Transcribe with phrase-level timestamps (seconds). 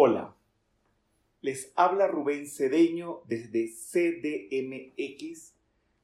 [0.00, 0.36] Hola,
[1.40, 5.56] les habla Rubén Cedeño desde CDMX,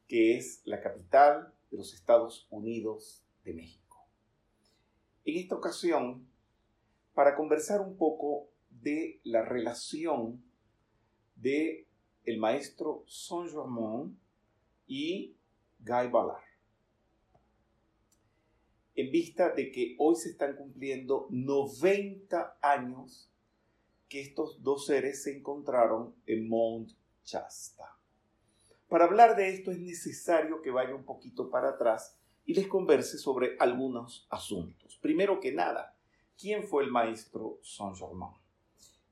[0.08, 4.04] que es la capital de los Estados Unidos de México.
[5.24, 6.26] En esta ocasión,
[7.14, 10.42] para conversar un poco de la relación
[11.36, 11.86] de
[12.24, 14.18] el maestro Saint-Germain
[14.88, 15.36] y
[15.78, 16.42] Guy Ballard
[18.96, 23.30] en vista de que hoy se están cumpliendo 90 años
[24.14, 26.92] que estos dos seres se encontraron en Mount
[27.24, 27.98] Shasta.
[28.88, 33.18] Para hablar de esto es necesario que vaya un poquito para atrás y les converse
[33.18, 34.96] sobre algunos asuntos.
[35.02, 35.96] Primero que nada,
[36.40, 38.34] ¿quién fue el maestro Saint-Germain?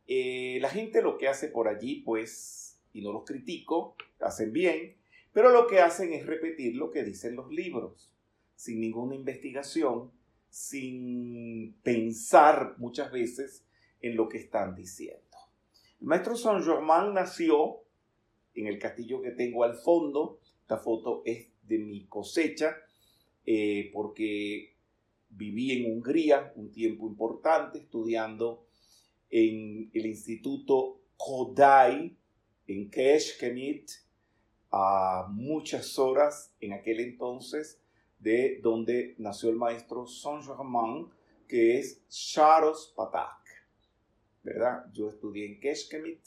[0.07, 4.99] Eh, la gente lo que hace por allí, pues, y no los critico, hacen bien,
[5.33, 8.13] pero lo que hacen es repetir lo que dicen los libros
[8.55, 10.13] sin ninguna investigación,
[10.49, 13.65] sin pensar muchas veces
[14.03, 15.23] en lo que están diciendo.
[16.01, 17.83] El maestro Saint-Germain nació
[18.55, 20.41] en el castillo que tengo al fondo.
[20.61, 22.77] Esta foto es de mi cosecha
[23.47, 24.75] eh, porque
[25.31, 28.67] viví en Hungría un tiempo importante estudiando
[29.31, 32.17] en el Instituto Kodai
[32.67, 33.91] en Keshkemit
[34.71, 37.81] a muchas horas en aquel entonces
[38.19, 41.09] de donde nació el maestro Saint-Germain,
[41.49, 43.42] que es Sharos Patak.
[44.43, 44.87] ¿Verdad?
[44.93, 46.21] Yo estudié en Keshkemit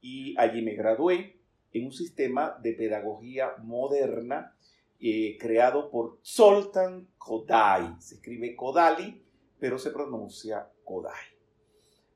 [0.00, 1.40] y allí me gradué
[1.72, 4.56] en un sistema de pedagogía moderna
[5.00, 7.96] eh, creado por Zoltan Kodai.
[8.00, 9.22] Se escribe Kodali,
[9.58, 11.24] pero se pronuncia Kodai.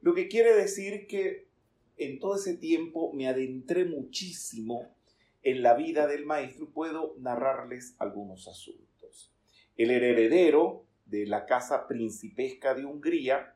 [0.00, 1.48] Lo que quiere decir que
[1.96, 4.94] en todo ese tiempo me adentré muchísimo
[5.42, 9.32] en la vida del maestro y puedo narrarles algunos asuntos.
[9.76, 13.54] Él era heredero de la casa principesca de Hungría,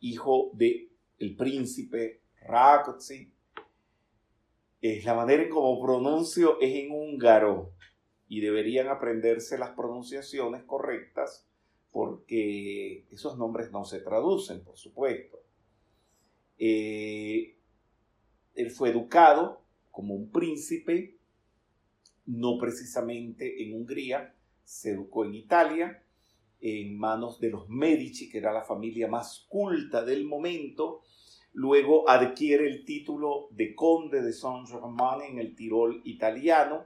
[0.00, 0.89] hijo de
[1.20, 3.32] el príncipe Rákóczi.
[4.80, 7.74] Es la manera en cómo pronuncio es en húngaro
[8.26, 11.46] y deberían aprenderse las pronunciaciones correctas
[11.92, 15.38] porque esos nombres no se traducen, por supuesto.
[16.56, 17.56] Eh,
[18.54, 21.18] él fue educado como un príncipe,
[22.26, 24.34] no precisamente en Hungría,
[24.64, 26.02] se educó en Italia,
[26.60, 31.02] en manos de los Medici, que era la familia más culta del momento.
[31.52, 36.84] Luego adquiere el título de conde de Saint-Germain en el Tirol italiano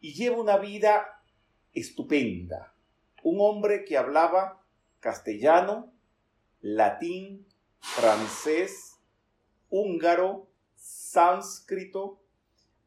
[0.00, 1.22] y lleva una vida
[1.72, 2.74] estupenda.
[3.22, 4.62] Un hombre que hablaba
[5.00, 5.92] castellano,
[6.60, 7.46] latín,
[7.78, 8.98] francés,
[9.70, 12.20] húngaro, sánscrito,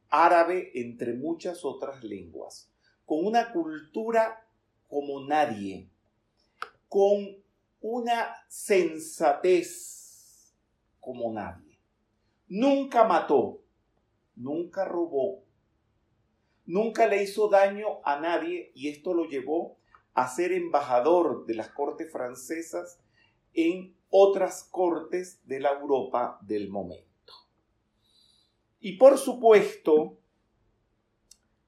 [0.09, 2.69] árabe, entre muchas otras lenguas
[3.05, 4.47] con una cultura
[4.87, 5.89] como nadie,
[6.93, 7.43] con
[7.81, 10.53] una sensatez
[10.99, 11.79] como nadie.
[12.47, 13.63] Nunca mató,
[14.35, 15.43] nunca robó,
[16.67, 19.79] nunca le hizo daño a nadie y esto lo llevó
[20.13, 22.99] a ser embajador de las cortes francesas
[23.55, 27.33] en otras cortes de la Europa del momento.
[28.79, 30.19] Y por supuesto,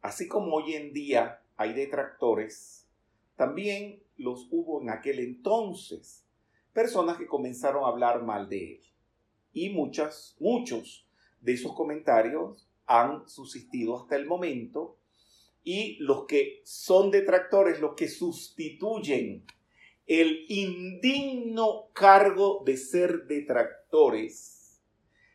[0.06, 2.88] Así como hoy en día hay detractores,
[3.36, 6.26] también los hubo en aquel entonces,
[6.74, 8.82] personas que comenzaron a hablar mal de él.
[9.54, 11.08] Y muchas, muchos
[11.42, 14.98] de esos comentarios han subsistido hasta el momento
[15.64, 19.44] y los que son detractores, los que sustituyen
[20.06, 24.80] el indigno cargo de ser detractores,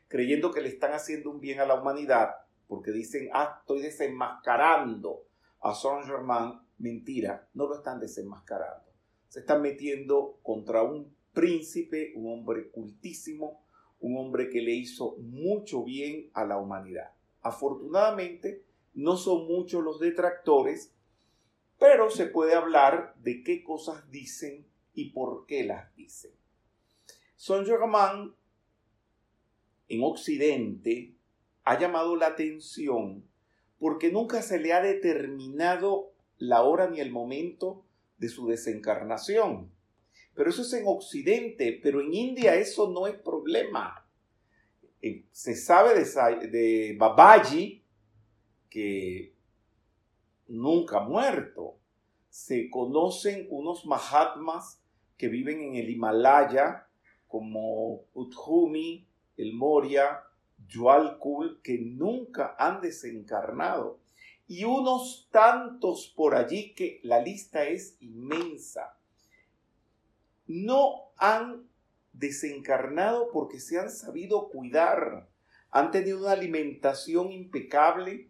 [0.07, 2.31] creyendo que le están haciendo un bien a la humanidad,
[2.69, 5.25] porque dicen, ah, estoy desenmascarando
[5.61, 6.61] a Saint Germain.
[6.81, 8.91] Mentira, no lo están desenmascarando.
[9.29, 13.63] Se están metiendo contra un príncipe, un hombre cultísimo,
[14.01, 17.13] un hombre que le hizo mucho bien a la humanidad.
[17.43, 18.65] Afortunadamente,
[18.95, 20.95] no son muchos los detractores,
[21.79, 26.33] pero se puede hablar de qué cosas dicen y por qué las dicen.
[27.37, 28.33] Saint Germain
[29.89, 31.15] en Occidente
[31.65, 33.29] ha llamado la atención
[33.79, 36.10] porque nunca se le ha determinado
[36.41, 37.85] la hora ni el momento
[38.19, 39.71] de su desencarnación.
[40.35, 44.07] Pero eso es en Occidente, pero en India eso no es problema.
[45.03, 47.85] Eh, se sabe de, Babaji
[48.71, 49.35] que
[50.49, 51.77] nunca ha muerto.
[52.31, 54.81] Se conocen unos Mahatmas
[55.19, 56.87] que viven en el Himalaya,
[57.29, 59.07] como Uthumi,
[59.37, 60.23] el Moria,
[61.19, 64.00] Kul que nunca han desencarnado
[64.51, 68.99] y unos tantos por allí que la lista es inmensa.
[70.49, 71.69] No han
[72.13, 75.29] desencarnado porque se han sabido cuidar,
[75.71, 78.29] han tenido una alimentación impecable,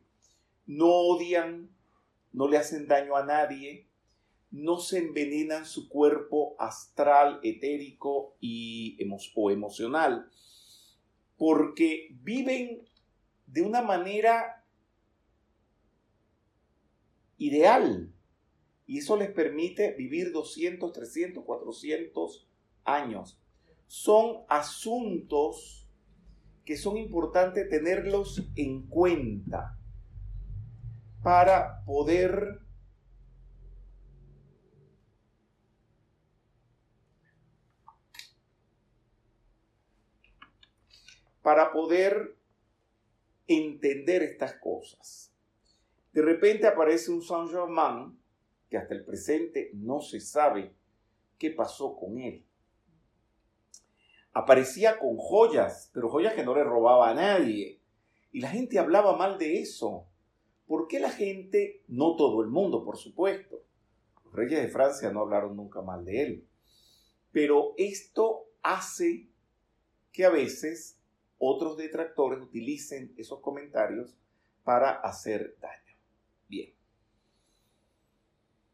[0.67, 1.71] no odian,
[2.35, 3.89] no le hacen daño a nadie,
[4.51, 8.99] no se envenenan su cuerpo astral, etérico y
[9.35, 10.31] o emocional,
[11.39, 12.87] porque viven
[13.47, 14.60] de una manera
[17.41, 18.13] ideal.
[18.87, 22.49] Y eso les permite vivir 200, 300, 400
[22.85, 23.41] años.
[23.87, 25.89] Son asuntos
[26.65, 29.77] que son importantes tenerlos en cuenta
[31.23, 32.61] para poder
[41.43, 42.37] para poder
[43.47, 45.30] entender estas cosas.
[46.13, 48.19] De repente aparece un Saint Germain
[48.69, 50.75] que hasta el presente no se sabe
[51.39, 52.45] qué pasó con él.
[54.33, 57.81] Aparecía con joyas, pero joyas que no le robaba a nadie.
[58.33, 60.07] Y la gente hablaba mal de eso.
[60.67, 63.65] ¿Por qué la gente, no todo el mundo, por supuesto,
[64.25, 66.49] los reyes de Francia no hablaron nunca mal de él,
[67.33, 69.29] pero esto hace
[70.13, 71.01] que a veces
[71.39, 74.17] otros detractores utilicen esos comentarios
[74.63, 75.90] para hacer daño.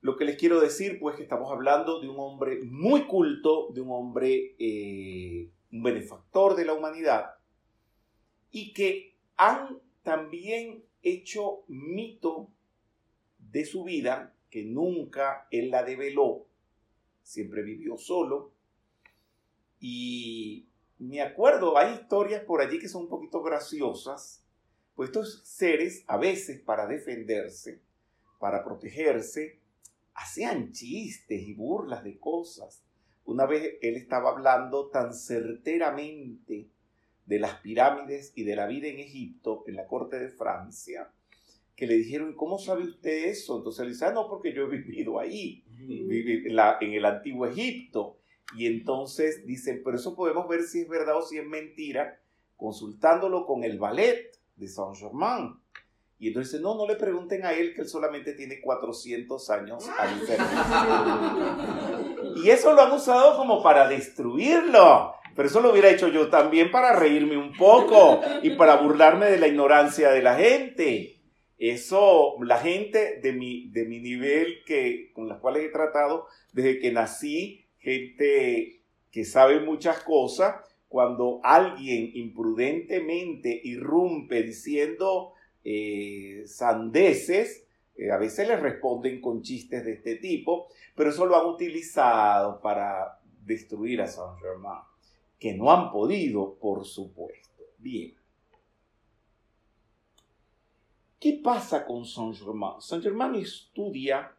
[0.07, 3.81] Lo que les quiero decir, pues, que estamos hablando de un hombre muy culto, de
[3.81, 7.35] un hombre, eh, un benefactor de la humanidad,
[8.53, 12.53] y que han también hecho mito
[13.51, 16.47] de su vida, que nunca él la develó,
[17.25, 18.53] siempre vivió solo,
[19.81, 20.69] y
[21.01, 24.45] me acuerdo, hay historias por allí que son un poquito graciosas,
[24.95, 27.83] pues estos seres a veces para defenderse,
[28.39, 29.66] para protegerse,
[30.17, 32.83] hacían chistes y burlas de cosas.
[33.25, 36.69] Una vez él estaba hablando tan certeramente
[37.27, 41.11] de las pirámides y de la vida en Egipto, en la corte de Francia,
[41.75, 43.59] que le dijeron, ¿cómo sabe usted eso?
[43.59, 48.19] Entonces él dice, ah, no, porque yo he vivido ahí, en el antiguo Egipto.
[48.57, 52.19] Y entonces dicen, pero eso podemos ver si es verdad o si es mentira,
[52.57, 55.57] consultándolo con el ballet de Saint-Germain.
[56.19, 60.07] Y entonces, no, no le pregunten a él que él solamente tiene 400 años a
[62.37, 65.15] Y eso lo han usado como para destruirlo.
[65.35, 69.39] Pero eso lo hubiera hecho yo también para reírme un poco y para burlarme de
[69.39, 71.21] la ignorancia de la gente.
[71.59, 76.79] Eso, la gente de mi, de mi nivel que, con las cuales he tratado desde
[76.79, 78.81] que nací, gente
[79.11, 80.57] que sabe muchas cosas,
[80.89, 85.35] cuando alguien imprudentemente irrumpe diciendo
[85.69, 87.67] eh, sandeces,
[87.97, 92.61] eh, a veces les responden con chistes de este tipo, pero eso lo han utilizado
[92.61, 94.83] para destruir a Saint Germain,
[95.41, 97.65] que no han podido, por supuesto.
[97.79, 98.15] Bien.
[101.19, 102.81] ¿Qué pasa con Saint Germain?
[102.81, 104.33] Saint Germain estudia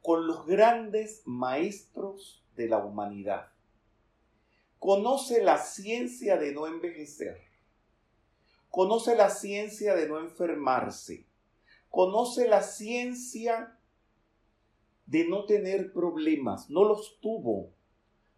[0.00, 3.48] con los grandes maestros de la humanidad.
[4.78, 7.53] Conoce la ciencia de no envejecer.
[8.74, 11.28] Conoce la ciencia de no enfermarse.
[11.90, 13.78] Conoce la ciencia
[15.06, 16.68] de no tener problemas.
[16.70, 17.70] No los tuvo.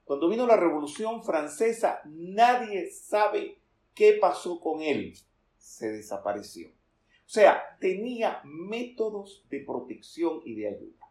[0.04, 3.62] Cuando vino la Revolución Francesa, nadie sabe
[3.94, 5.14] qué pasó con él.
[5.56, 6.68] Se desapareció.
[6.68, 11.10] O sea, tenía métodos de protección y de ayuda.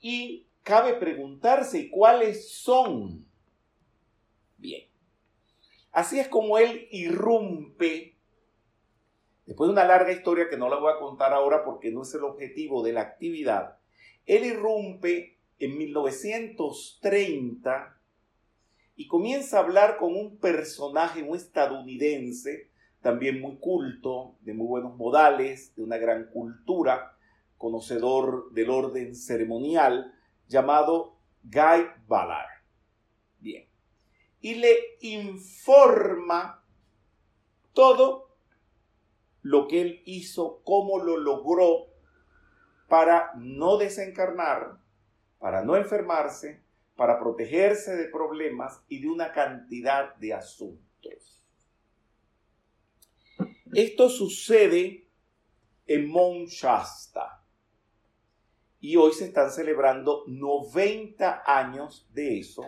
[0.00, 3.26] Y cabe preguntarse cuáles son.
[4.56, 4.95] Bien.
[5.96, 8.18] Así es como él irrumpe,
[9.46, 12.12] después de una larga historia que no la voy a contar ahora porque no es
[12.12, 13.78] el objetivo de la actividad,
[14.26, 17.98] él irrumpe en 1930
[18.94, 22.68] y comienza a hablar con un personaje, un estadounidense,
[23.00, 27.16] también muy culto, de muy buenos modales, de una gran cultura,
[27.56, 30.12] conocedor del orden ceremonial,
[30.46, 32.55] llamado Guy Ballard.
[34.46, 36.64] Y le informa
[37.72, 38.38] todo
[39.42, 41.88] lo que él hizo, cómo lo logró
[42.86, 44.78] para no desencarnar,
[45.40, 46.62] para no enfermarse,
[46.94, 51.44] para protegerse de problemas y de una cantidad de asuntos.
[53.74, 55.08] Esto sucede
[55.86, 57.44] en Mount Shasta
[58.78, 62.62] y hoy se están celebrando 90 años de eso.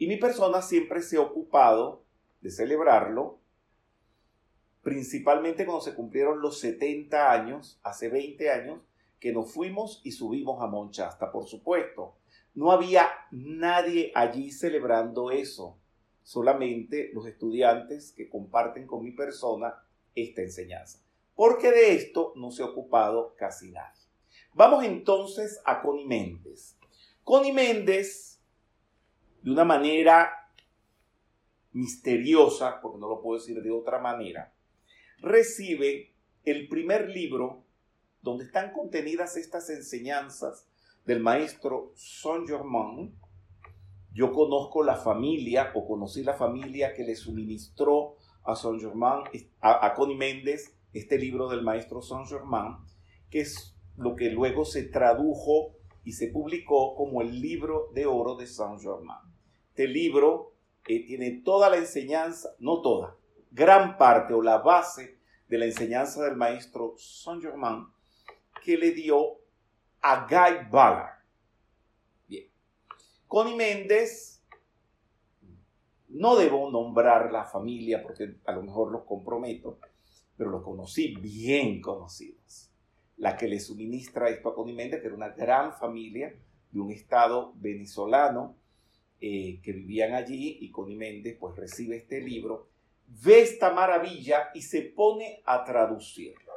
[0.00, 2.02] Y mi persona siempre se ha ocupado
[2.40, 3.38] de celebrarlo,
[4.80, 8.80] principalmente cuando se cumplieron los 70 años, hace 20 años,
[9.18, 12.14] que nos fuimos y subimos a Monchasta, por supuesto.
[12.54, 15.76] No había nadie allí celebrando eso,
[16.22, 21.04] solamente los estudiantes que comparten con mi persona esta enseñanza.
[21.34, 24.00] Porque de esto no se ha ocupado casi nadie.
[24.54, 26.78] Vamos entonces a Connie Méndez.
[27.22, 28.29] Connie Méndez,
[29.42, 30.30] de una manera
[31.72, 34.52] misteriosa, porque no lo puedo decir de otra manera,
[35.18, 37.64] recibe el primer libro
[38.22, 40.66] donde están contenidas estas enseñanzas
[41.06, 43.14] del maestro Saint-Germain.
[44.12, 49.24] Yo conozco la familia o conocí la familia que le suministró a Saint-Germain,
[49.60, 52.76] a, a Connie Méndez, este libro del maestro Saint-Germain,
[53.30, 58.36] que es lo que luego se tradujo y se publicó como el libro de oro
[58.36, 59.29] de Saint-Germain.
[59.80, 60.52] Este libro
[60.86, 63.16] eh, tiene toda la enseñanza, no toda,
[63.50, 65.16] gran parte o la base
[65.48, 67.86] de la enseñanza del maestro Saint-Germain
[68.62, 69.38] que le dio
[70.02, 71.24] a Guy Ballard.
[72.28, 72.44] Bien.
[73.26, 74.44] Connie Méndez,
[76.08, 79.78] no debo nombrar la familia porque a lo mejor los comprometo,
[80.36, 82.70] pero los conocí bien conocidos.
[83.16, 86.34] La que le suministra esto a Connie Méndez, que era una gran familia
[86.70, 88.59] de un estado venezolano,
[89.20, 92.68] eh, que vivían allí y Connie Méndez pues recibe este libro,
[93.22, 96.52] ve esta maravilla y se pone a traducirlo.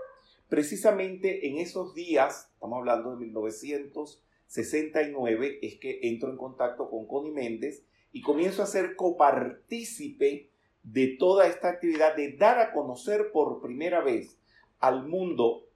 [0.47, 7.31] Precisamente en esos días, estamos hablando de 1969, es que entro en contacto con Connie
[7.31, 10.49] Méndez y comienzo a ser copartícipe
[10.83, 14.37] de toda esta actividad de dar a conocer por primera vez
[14.79, 15.67] al mundo,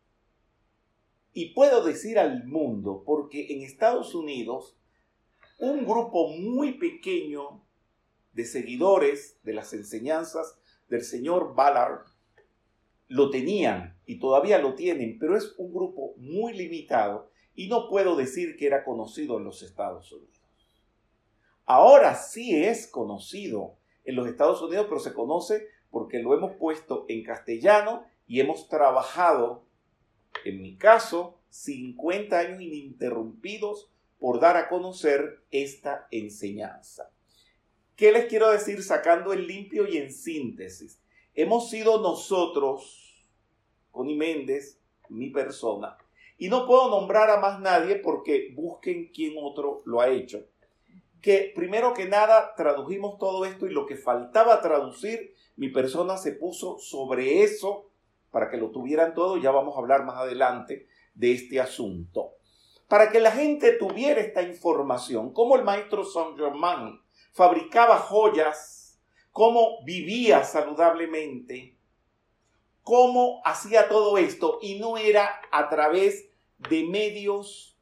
[1.34, 4.77] y puedo decir al mundo, porque en Estados Unidos
[5.58, 7.64] un grupo muy pequeño
[8.34, 12.06] de seguidores de las enseñanzas del señor Ballard
[13.08, 18.16] lo tenían y todavía lo tienen, pero es un grupo muy limitado y no puedo
[18.16, 20.38] decir que era conocido en los Estados Unidos.
[21.66, 27.06] Ahora sí es conocido en los Estados Unidos, pero se conoce porque lo hemos puesto
[27.10, 29.66] en castellano y hemos trabajado,
[30.46, 37.12] en mi caso, 50 años ininterrumpidos por dar a conocer esta enseñanza.
[37.96, 41.02] ¿Qué les quiero decir sacando el limpio y en síntesis?
[41.34, 43.28] Hemos sido nosotros,
[43.92, 45.98] Connie Méndez, mi persona,
[46.38, 50.46] y no puedo nombrar a más nadie porque busquen quién otro lo ha hecho.
[51.22, 56.34] Que primero que nada tradujimos todo esto y lo que faltaba traducir, mi persona se
[56.34, 57.90] puso sobre eso
[58.30, 59.38] para que lo tuvieran todo.
[59.38, 62.37] Ya vamos a hablar más adelante de este asunto
[62.88, 67.02] para que la gente tuviera esta información, cómo el maestro Saint Germain
[67.34, 69.00] fabricaba joyas,
[69.32, 71.76] cómo vivía saludablemente,
[72.84, 76.30] cómo hacía todo esto y no era a través
[76.70, 77.78] de medios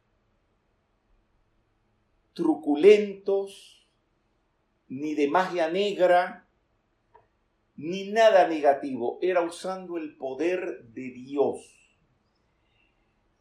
[2.33, 3.87] truculentos,
[4.87, 6.47] ni de magia negra,
[7.75, 11.84] ni nada negativo, era usando el poder de Dios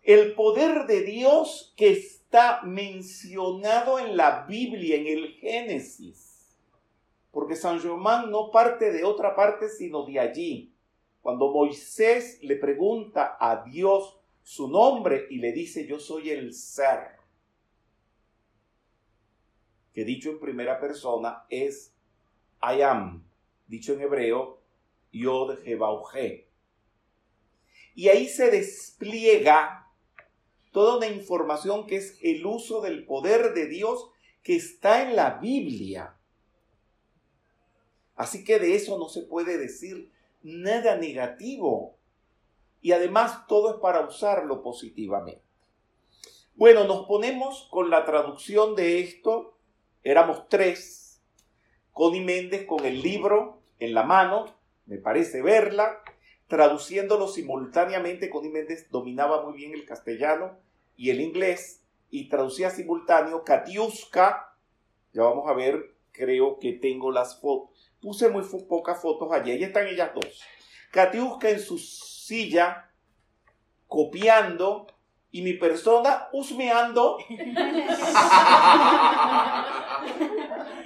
[0.04, 6.58] el poder de Dios que está mencionado en la Biblia, en el Génesis.
[7.30, 10.72] Porque San Germán no parte de otra parte sino de allí.
[11.22, 17.16] Cuando Moisés le pregunta a Dios su nombre y le dice yo soy el ser,
[19.94, 21.94] que dicho en primera persona es
[22.62, 23.24] I am,
[23.66, 24.60] dicho en hebreo
[25.12, 26.46] Yod Jebauje.
[27.94, 29.83] Y ahí se despliega
[30.74, 34.10] toda una información que es el uso del poder de Dios
[34.42, 36.16] que está en la Biblia.
[38.16, 40.10] Así que de eso no se puede decir
[40.42, 41.96] nada negativo.
[42.82, 45.44] Y además todo es para usarlo positivamente.
[46.56, 49.56] Bueno, nos ponemos con la traducción de esto.
[50.02, 51.22] Éramos tres.
[51.92, 54.46] Connie Méndez con el libro en la mano.
[54.86, 56.02] Me parece verla.
[56.48, 60.63] Traduciéndolo simultáneamente, Connie Méndez dominaba muy bien el castellano
[60.96, 64.56] y el inglés y traducía simultáneo Katiuska.
[65.12, 67.92] Ya vamos a ver, creo que tengo las fotos.
[68.00, 69.50] Puse muy pocas fotos allí.
[69.50, 70.42] Ahí están ellas dos.
[70.92, 72.90] Katiuska en su silla,
[73.88, 74.86] copiando,
[75.34, 77.18] y mi persona husmeando,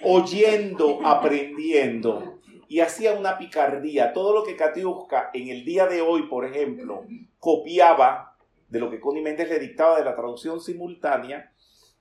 [0.03, 2.41] oyendo, aprendiendo.
[2.67, 4.15] Y hacía una picardía.
[4.15, 7.05] Todo lo que Katiuska en el día de hoy, por ejemplo,
[7.39, 8.38] copiaba
[8.69, 11.53] de lo que Connie Méndez le dictaba de la traducción simultánea,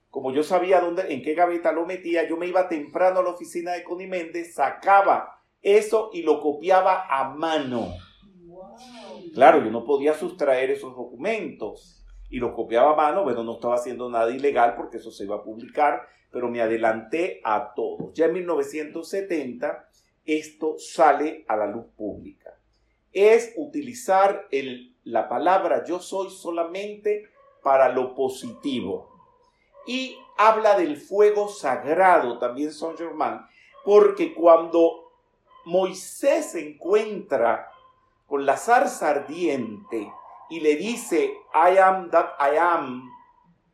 [0.09, 3.29] como yo sabía dónde, en qué gaveta lo metía, yo me iba temprano a la
[3.29, 7.93] oficina de Connie Méndez, sacaba eso y lo copiaba a mano.
[9.33, 11.93] Claro, yo no podía sustraer esos documentos.
[12.29, 13.23] y lo copiaba a mano.
[13.23, 17.39] Bueno, no estaba haciendo nada ilegal porque eso se iba a publicar, pero me adelanté
[17.43, 18.11] a todo.
[18.13, 19.87] Ya en 1970
[20.25, 22.59] esto sale a la luz pública.
[23.13, 27.29] Es utilizar el, la palabra yo soy solamente
[27.63, 29.09] para lo positivo.
[29.85, 33.39] Y habla del fuego sagrado también Saint Germain,
[33.85, 35.13] porque cuando
[35.63, 37.71] Moisés se encuentra
[38.25, 40.11] con la zarza ardiente
[40.49, 43.09] y le dice, I am that I am,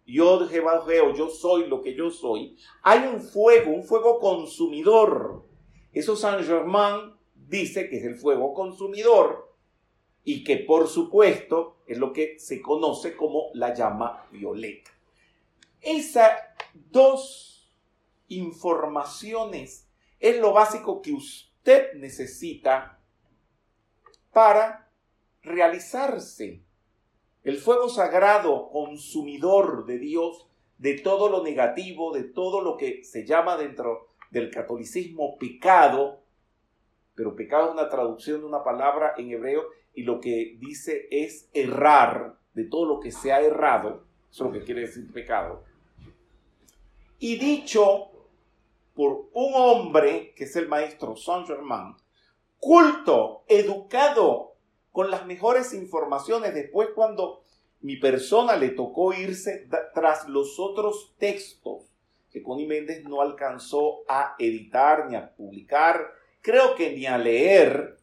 [0.06, 5.44] yo yo soy lo que yo soy, hay un fuego, un fuego consumidor.
[5.92, 9.43] Eso Saint Germain dice que es el fuego consumidor
[10.24, 14.92] y que por supuesto es lo que se conoce como la llama violeta.
[15.82, 16.32] Esas
[16.74, 17.76] dos
[18.30, 19.90] informaciones
[20.20, 23.00] es lo básico que usted necesita
[24.32, 24.90] para
[25.42, 26.64] realizarse.
[27.44, 33.26] El fuego sagrado consumidor de Dios de todo lo negativo, de todo lo que se
[33.26, 36.22] llama dentro del catolicismo pecado,
[37.16, 39.64] pero pecado es una traducción de una palabra en hebreo
[39.94, 44.52] y lo que dice es errar, de todo lo que se ha errado, eso es
[44.52, 45.64] lo que quiere decir pecado.
[47.20, 48.10] Y dicho
[48.94, 51.96] por un hombre, que es el maestro Saint Germain,
[52.60, 54.54] culto, educado,
[54.92, 57.44] con las mejores informaciones, después cuando
[57.82, 61.94] mi persona le tocó irse tras los otros textos
[62.32, 67.98] que Connie Méndez no alcanzó a editar ni a publicar, creo que ni a leer,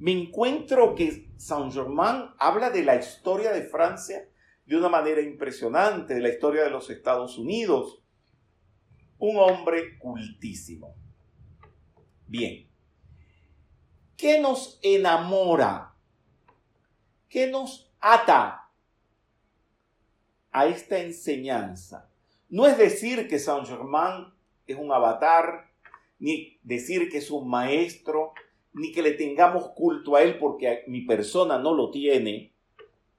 [0.00, 4.26] me encuentro que Saint Germain habla de la historia de Francia
[4.64, 8.02] de una manera impresionante, de la historia de los Estados Unidos.
[9.18, 10.94] Un hombre cultísimo.
[12.26, 12.66] Bien.
[14.16, 15.94] ¿Qué nos enamora?
[17.28, 18.70] ¿Qué nos ata
[20.50, 22.10] a esta enseñanza?
[22.48, 24.32] No es decir que Saint Germain
[24.66, 25.70] es un avatar,
[26.18, 28.32] ni decir que es un maestro,
[28.72, 32.54] ni que le tengamos culto a Él porque mi persona no lo tiene,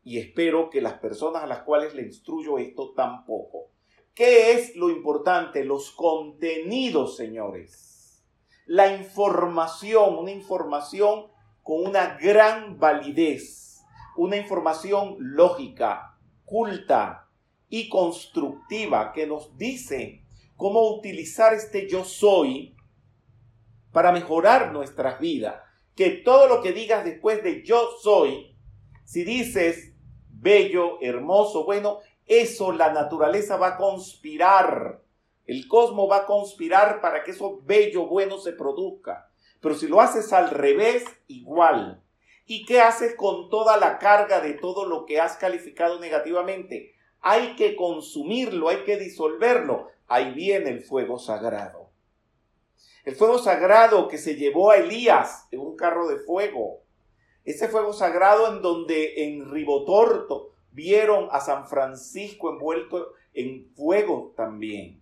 [0.03, 3.69] y espero que las personas a las cuales le instruyo esto tampoco.
[4.13, 5.63] ¿Qué es lo importante?
[5.63, 8.23] Los contenidos, señores.
[8.65, 11.27] La información, una información
[11.61, 13.83] con una gran validez,
[14.17, 17.29] una información lógica, culta
[17.69, 20.23] y constructiva que nos dice
[20.57, 22.75] cómo utilizar este yo soy
[23.91, 25.61] para mejorar nuestras vidas.
[25.95, 28.55] Que todo lo que digas después de yo soy,
[29.03, 29.93] si dices
[30.29, 35.01] bello, hermoso, bueno, eso la naturaleza va a conspirar.
[35.45, 39.29] El cosmos va a conspirar para que eso bello, bueno se produzca.
[39.59, 42.01] Pero si lo haces al revés, igual.
[42.45, 46.95] ¿Y qué haces con toda la carga de todo lo que has calificado negativamente?
[47.19, 49.87] Hay que consumirlo, hay que disolverlo.
[50.07, 51.80] Ahí viene el fuego sagrado.
[53.03, 56.81] El fuego sagrado que se llevó a Elías en un carro de fuego.
[57.43, 65.01] Ese fuego sagrado en donde en Ribotorto vieron a San Francisco envuelto en fuego también.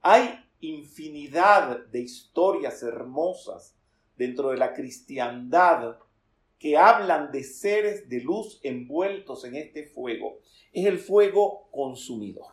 [0.00, 3.76] Hay infinidad de historias hermosas
[4.16, 5.98] dentro de la cristiandad
[6.58, 10.38] que hablan de seres de luz envueltos en este fuego.
[10.72, 12.52] Es el fuego consumidor.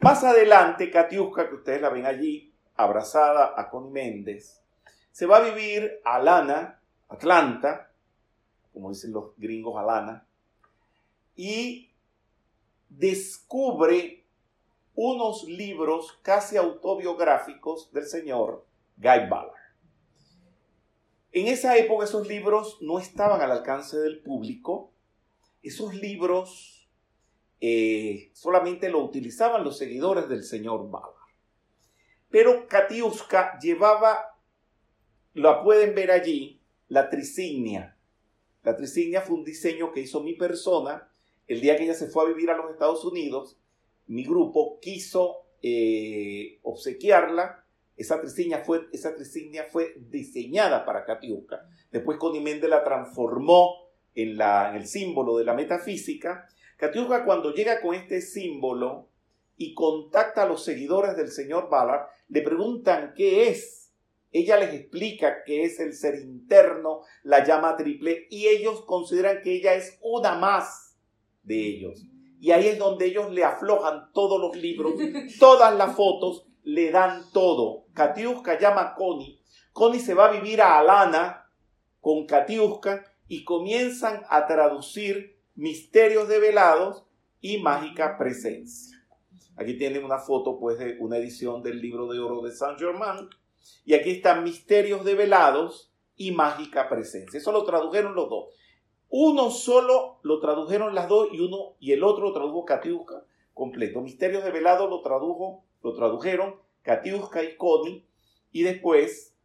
[0.00, 4.60] Más adelante, Katiuska, que ustedes la ven allí, abrazada a Connie Méndez,
[5.12, 7.90] se va a vivir a Lana, Atlanta,
[8.72, 10.26] como dicen los gringos Alana,
[11.36, 11.90] y
[12.88, 14.24] descubre
[14.96, 19.54] unos libros casi autobiográficos del señor Guy Ballard.
[21.32, 24.92] En esa época esos libros no estaban al alcance del público,
[25.62, 26.88] esos libros
[27.60, 31.23] eh, solamente lo utilizaban los seguidores del señor Ballard.
[32.34, 34.40] Pero Katiuska llevaba,
[35.34, 37.96] la pueden ver allí, la trisignia.
[38.64, 41.08] La trisignia fue un diseño que hizo mi persona.
[41.46, 43.56] El día que ella se fue a vivir a los Estados Unidos,
[44.08, 47.64] mi grupo quiso eh, obsequiarla.
[47.96, 49.14] Esa trisignia, fue, esa
[49.70, 51.68] fue diseñada para Katiuska.
[51.92, 56.48] Después Connie la transformó en el símbolo de la metafísica.
[56.78, 59.08] Katiuska cuando llega con este símbolo
[59.56, 63.92] y contacta a los seguidores del señor Ballard, le preguntan qué es.
[64.32, 69.52] Ella les explica que es el ser interno, la llama triple, y ellos consideran que
[69.52, 70.96] ella es una más
[71.44, 72.04] de ellos.
[72.40, 74.94] Y ahí es donde ellos le aflojan todos los libros,
[75.38, 77.84] todas las fotos, le dan todo.
[77.94, 79.40] Katiuska llama a Connie.
[79.72, 81.48] Connie se va a vivir a Alana
[82.00, 87.04] con Katiuska y comienzan a traducir Misterios develados
[87.40, 89.03] y Mágica Presencia.
[89.56, 93.28] Aquí tienen una foto pues de una edición del libro de oro de Saint Germain.
[93.84, 97.38] Y aquí están Misterios develados y Mágica Presencia.
[97.38, 98.54] Eso lo tradujeron los dos.
[99.08, 104.00] Uno solo lo tradujeron las dos y uno y el otro lo tradujo Katiuska completo.
[104.00, 108.04] Misterios develados lo tradujo, lo tradujeron Katiuska y Connie
[108.50, 109.36] y después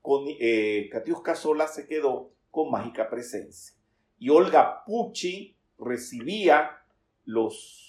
[0.00, 3.76] con, eh, Katiuska sola se quedó con Mágica Presencia.
[4.18, 6.82] Y Olga Pucci recibía
[7.24, 7.87] los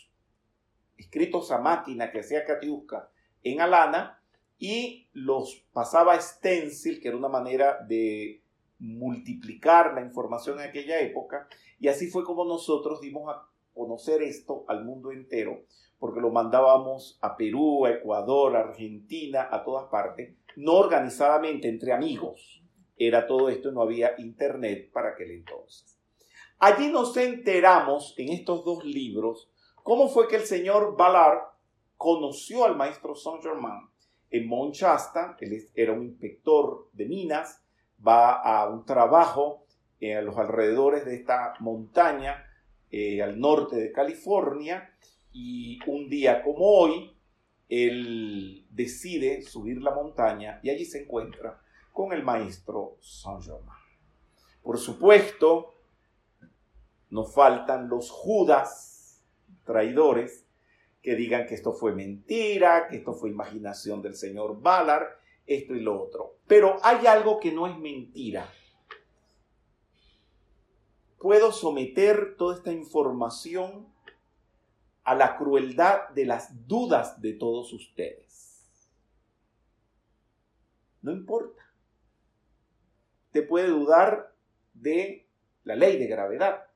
[0.99, 3.09] escritos a máquina que hacía Katiuska
[3.43, 4.21] en Alana
[4.57, 8.43] y los pasaba a stencil, que era una manera de
[8.79, 11.47] multiplicar la información en aquella época.
[11.79, 15.63] Y así fue como nosotros dimos a conocer esto al mundo entero,
[15.97, 21.93] porque lo mandábamos a Perú, a Ecuador, a Argentina, a todas partes, no organizadamente, entre
[21.93, 22.61] amigos.
[22.97, 25.97] Era todo esto, no había internet para aquel entonces.
[26.57, 29.48] Allí nos enteramos en estos dos libros
[29.89, 31.39] cómo fue que el señor Ballard
[31.97, 33.89] conoció al maestro Saint Germain
[34.29, 37.63] en Monchasta, él era un inspector de minas,
[38.07, 39.65] va a un trabajo
[39.99, 42.45] en a los alrededores de esta montaña
[42.91, 44.93] eh, al norte de California
[45.31, 47.11] y un día como hoy,
[47.67, 51.59] él decide subir la montaña y allí se encuentra
[51.93, 53.79] con el maestro Saint Germain.
[54.61, 55.73] Por supuesto,
[57.09, 58.98] nos faltan los Judas
[59.69, 60.47] traidores
[61.03, 65.07] que digan que esto fue mentira, que esto fue imaginación del señor Ballard,
[65.45, 66.37] esto y lo otro.
[66.47, 68.51] Pero hay algo que no es mentira.
[71.19, 73.87] Puedo someter toda esta información
[75.03, 78.81] a la crueldad de las dudas de todos ustedes.
[81.03, 81.63] No importa.
[83.31, 84.33] Te puede dudar
[84.73, 85.27] de
[85.63, 86.68] la ley de gravedad.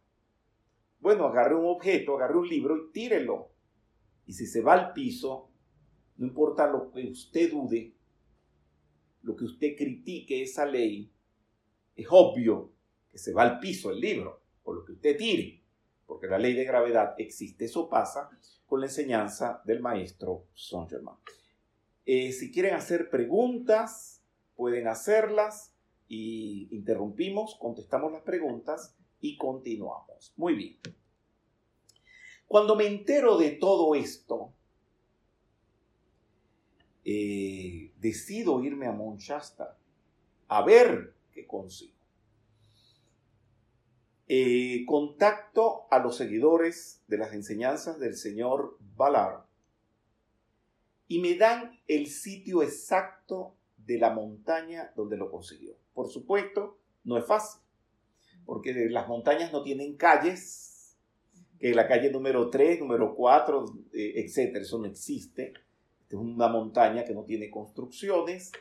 [1.04, 3.50] Bueno, agarre un objeto, agarre un libro y tírelo.
[4.26, 5.50] Y si se va al piso,
[6.16, 7.94] no importa lo que usted dude,
[9.24, 11.12] lo que usted critique esa ley,
[11.94, 12.72] es obvio
[13.12, 15.62] que se va al piso el libro, por lo que usted tire,
[16.06, 17.66] porque la ley de gravedad existe.
[17.66, 18.30] Eso pasa
[18.66, 21.18] con la enseñanza del maestro Saint Germain.
[22.06, 24.24] Eh, si quieren hacer preguntas,
[24.56, 25.76] pueden hacerlas
[26.08, 30.34] y interrumpimos, contestamos las preguntas y continuamos.
[30.36, 30.78] Muy bien.
[32.46, 34.52] Cuando me entero de todo esto,
[37.06, 39.78] eh, decido irme a Monchasta
[40.50, 41.94] a ver qué consigo.
[44.28, 49.46] Eh, contacto a los seguidores de las enseñanzas del señor Ballard
[51.08, 55.76] y me dan el sitio exacto de la montaña donde lo consiguió.
[55.94, 57.63] Por supuesto, no es fácil
[58.46, 60.98] porque las montañas no tienen calles,
[61.60, 65.54] que la calle número 3, número 4, eh, etcétera, eso no existe.
[66.10, 68.52] es una montaña que no tiene construcciones.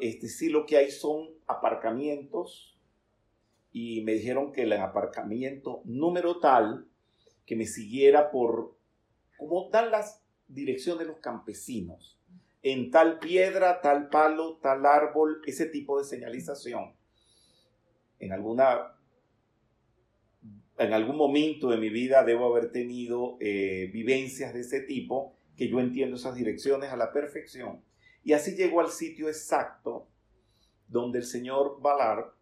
[0.00, 2.76] Este, sí lo que hay son aparcamientos
[3.70, 6.88] y me dijeron que el aparcamiento número tal
[7.44, 8.76] que me siguiera por,
[9.36, 12.18] como dan las direcciones de los campesinos,
[12.62, 16.97] en tal piedra, tal palo, tal árbol, ese tipo de señalización
[18.18, 18.94] en alguna
[20.78, 25.68] en algún momento de mi vida debo haber tenido eh, vivencias de ese tipo, que
[25.68, 27.82] yo entiendo esas direcciones a la perfección.
[28.22, 30.08] Y así llego al sitio exacto
[30.86, 32.32] donde el señor Ballard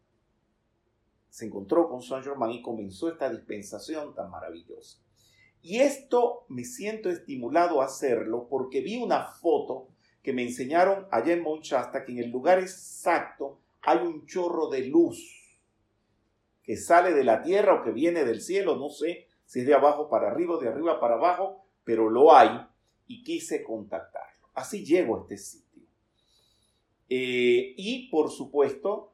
[1.30, 5.02] se encontró con Saint Germain y comenzó esta dispensación tan maravillosa.
[5.62, 9.88] Y esto me siento estimulado a hacerlo porque vi una foto
[10.22, 14.86] que me enseñaron allá en Monchasta que en el lugar exacto hay un chorro de
[14.86, 15.45] luz
[16.66, 19.74] que sale de la tierra o que viene del cielo, no sé si es de
[19.74, 22.50] abajo para arriba de arriba para abajo, pero lo hay
[23.06, 24.48] y quise contactarlo.
[24.52, 25.84] Así llego a este sitio.
[27.08, 29.12] Eh, y por supuesto,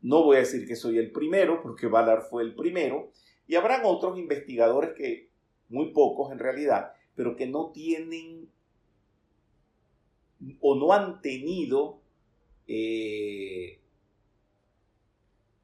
[0.00, 3.12] no voy a decir que soy el primero, porque Valar fue el primero,
[3.46, 5.28] y habrán otros investigadores que,
[5.68, 8.50] muy pocos en realidad, pero que no tienen
[10.60, 12.00] o no han tenido
[12.66, 13.81] eh,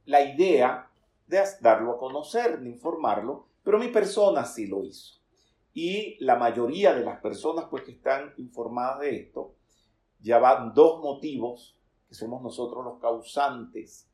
[0.09, 0.91] la idea
[1.27, 5.21] de darlo a conocer, de informarlo, pero mi persona sí lo hizo.
[5.75, 9.53] Y la mayoría de las personas pues, que están informadas de esto,
[10.21, 14.09] ya van dos motivos, que somos nosotros los causantes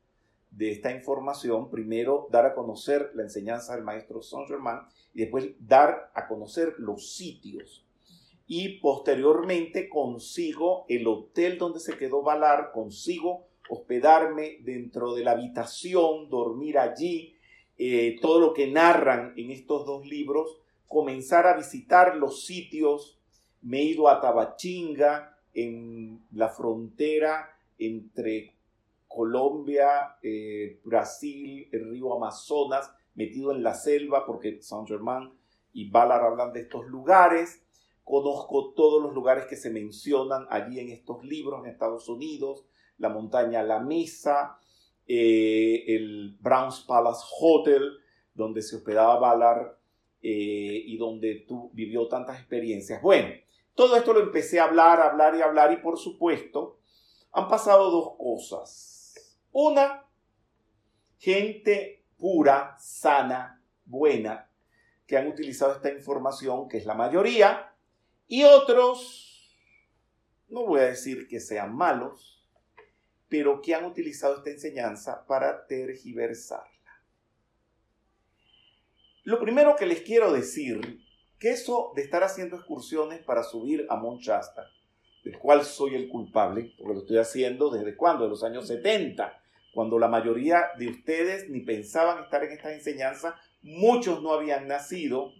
[0.51, 1.71] de esta información.
[1.71, 4.81] Primero, dar a conocer la enseñanza del maestro Saint Germain
[5.15, 7.87] y después dar a conocer los sitios.
[8.49, 16.29] Y posteriormente consigo el hotel donde se quedó Valar, consigo hospedarme dentro de la habitación,
[16.29, 17.35] dormir allí
[17.77, 23.18] eh, todo lo que narran en estos dos libros, comenzar a visitar los sitios.
[23.62, 28.55] Me he ido a Tabachinga, en la frontera entre
[29.07, 35.31] Colombia, eh, Brasil, el río Amazonas, metido en la selva, porque Saint Germain
[35.72, 37.62] y Ballard hablan de estos lugares.
[38.03, 42.66] Conozco todos los lugares que se mencionan allí en estos libros en Estados Unidos,
[42.99, 44.59] la montaña La Mesa,
[45.07, 47.99] eh, el Browns Palace Hotel,
[48.35, 49.77] donde se hospedaba Ballard
[50.23, 53.03] eh, y donde tú vivió tantas experiencias.
[53.03, 53.35] Bueno,
[53.75, 56.79] todo esto lo empecé a hablar, hablar y hablar y por supuesto
[57.33, 59.39] han pasado dos cosas.
[59.53, 60.07] Una,
[61.19, 64.51] gente pura, sana, buena,
[65.07, 67.75] que han utilizado esta información, que es la mayoría,
[68.27, 69.55] y otros,
[70.49, 72.34] no voy a decir que sean malos,
[73.29, 76.71] pero que han utilizado esta enseñanza para tergiversarla.
[79.25, 81.01] Lo primero que les quiero decir,
[81.39, 84.71] que eso de estar haciendo excursiones para subir a Monchasta,
[85.25, 89.41] del cual soy el culpable, porque lo estoy haciendo desde cuándo, de los años 70,
[89.73, 95.33] cuando la mayoría de ustedes ni pensaban estar en esta enseñanza, muchos no habían nacido.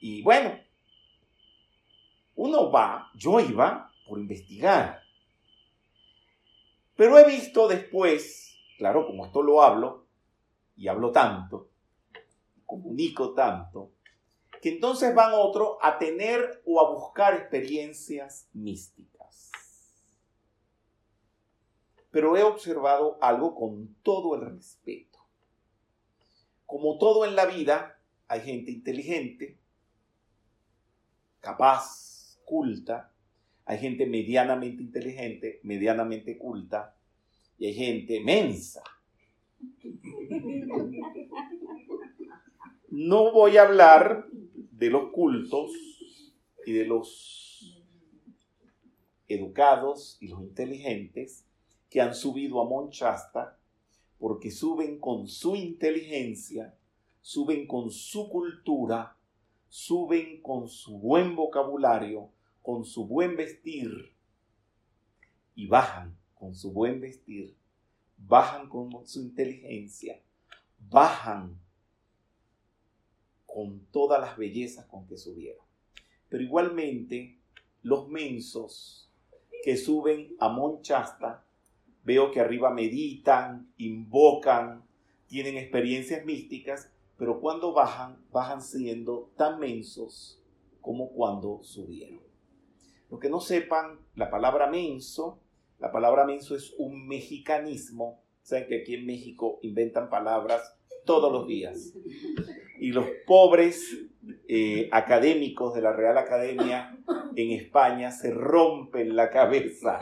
[0.00, 0.58] Y bueno,
[2.36, 5.01] uno va, yo iba por investigar.
[7.02, 10.06] Pero he visto después, claro, como esto lo hablo,
[10.76, 11.68] y hablo tanto,
[12.64, 13.90] comunico tanto,
[14.60, 19.50] que entonces van otros a tener o a buscar experiencias místicas.
[22.12, 25.18] Pero he observado algo con todo el respeto.
[26.66, 29.58] Como todo en la vida, hay gente inteligente,
[31.40, 33.11] capaz, culta,
[33.64, 36.96] hay gente medianamente inteligente, medianamente culta,
[37.58, 38.82] y hay gente mensa.
[42.88, 45.70] No voy a hablar de los cultos
[46.66, 47.82] y de los
[49.28, 51.46] educados y los inteligentes
[51.88, 53.58] que han subido a Monchasta
[54.18, 56.76] porque suben con su inteligencia,
[57.20, 59.16] suben con su cultura,
[59.68, 62.30] suben con su buen vocabulario,
[62.62, 64.14] con su buen vestir
[65.54, 67.54] y bajan con su buen vestir,
[68.16, 70.20] bajan con su inteligencia,
[70.90, 71.58] bajan
[73.46, 75.64] con todas las bellezas con que subieron.
[76.28, 77.38] Pero igualmente,
[77.82, 79.10] los mensos
[79.62, 81.44] que suben a Monchasta,
[82.04, 84.82] veo que arriba meditan, invocan,
[85.28, 90.42] tienen experiencias místicas, pero cuando bajan, bajan siendo tan mensos
[90.80, 92.31] como cuando subieron.
[93.12, 95.38] Los que no sepan, la palabra menso,
[95.78, 98.22] la palabra menso es un mexicanismo.
[98.40, 101.92] Saben que aquí en México inventan palabras todos los días
[102.78, 103.98] y los pobres
[104.48, 106.96] eh, académicos de la Real Academia
[107.36, 110.00] en España se rompen la cabeza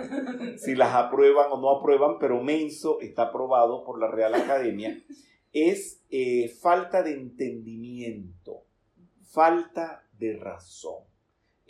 [0.57, 5.03] si las aprueban o no aprueban, pero Menso está aprobado por la Real Academia,
[5.53, 8.63] es eh, falta de entendimiento,
[9.25, 11.10] falta de razón.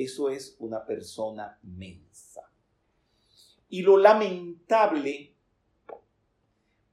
[0.00, 2.50] Eso es una persona mensa.
[3.68, 5.34] Y lo lamentable,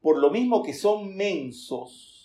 [0.01, 2.17] por lo mismo que son mensos,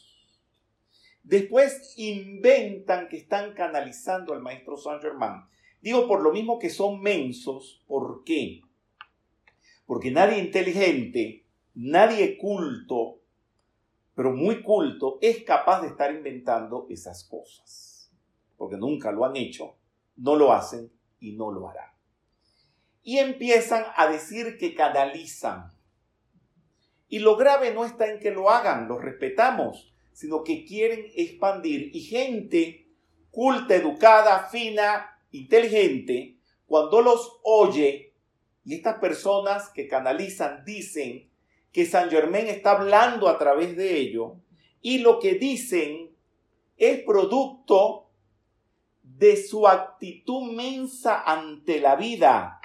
[1.23, 5.45] Después inventan que están canalizando al maestro Saint Germain.
[5.81, 7.81] Digo por lo mismo que son mensos.
[7.87, 8.63] ¿Por qué?
[9.87, 13.21] Porque nadie inteligente, nadie culto,
[14.17, 18.11] pero muy culto, es capaz de estar inventando esas cosas.
[18.57, 19.77] Porque nunca lo han hecho,
[20.23, 21.91] no lo hacen y no lo harán.
[23.03, 25.73] Y empiezan a decir que canalizan.
[27.09, 31.91] Y lo grave no está en que lo hagan, lo respetamos sino que quieren expandir.
[31.95, 32.87] Y gente
[33.31, 38.13] culta, educada, fina, inteligente, cuando los oye,
[38.65, 41.31] y estas personas que canalizan dicen
[41.73, 44.37] que San Germain está hablando a través de ello,
[44.81, 46.11] y lo que dicen
[46.77, 48.11] es producto
[49.19, 52.61] de su actitud mensa ante la vida,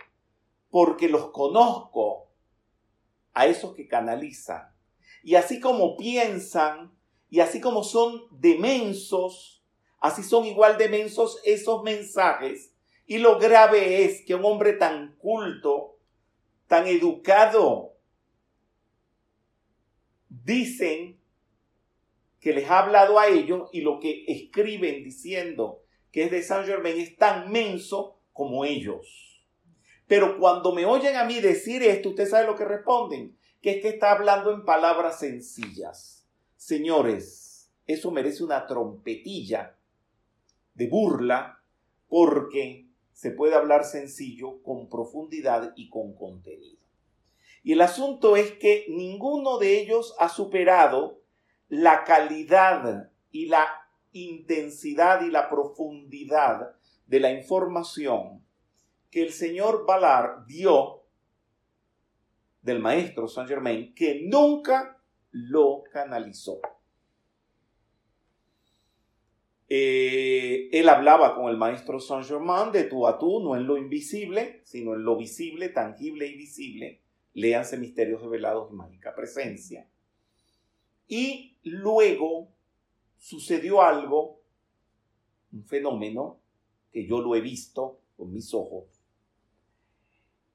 [0.70, 2.30] porque los conozco
[3.34, 4.74] a esos que canalizan.
[5.24, 6.98] Y así como piensan,
[7.30, 9.64] y así como son demensos,
[10.00, 12.74] así son igual demensos esos mensajes.
[13.06, 15.98] Y lo grave es que un hombre tan culto,
[16.68, 17.94] tan educado,
[20.30, 21.20] dicen
[22.40, 26.66] que les ha hablado a ellos y lo que escriben diciendo que es de Saint
[26.66, 29.46] Germain es tan menso como ellos.
[30.08, 33.82] Pero cuando me oyen a mí decir esto, usted sabe lo que responden, que es
[33.82, 36.28] que está hablando en palabras sencillas.
[36.56, 39.78] Señores, eso merece una trompetilla
[40.74, 41.62] de burla
[42.08, 46.86] porque se puede hablar sencillo, con profundidad y con contenido.
[47.64, 51.20] Y el asunto es que ninguno de ellos ha superado
[51.68, 53.68] la calidad y la
[54.12, 58.44] intensidad y la profundidad de la información
[59.10, 61.04] que el señor Ballard dio
[62.62, 66.60] del maestro Saint Germain, que nunca lo canalizó.
[69.70, 73.78] Eh, él hablaba con el maestro Saint Germain de tú a tú, no en lo
[73.78, 77.02] invisible, sino en lo visible, tangible y visible.
[77.34, 79.90] Léanse Misterios Revelados y Mágica Presencia.
[81.08, 82.57] Y luego
[83.18, 84.42] sucedió algo,
[85.52, 86.40] un fenómeno
[86.92, 88.86] que yo lo he visto con mis ojos.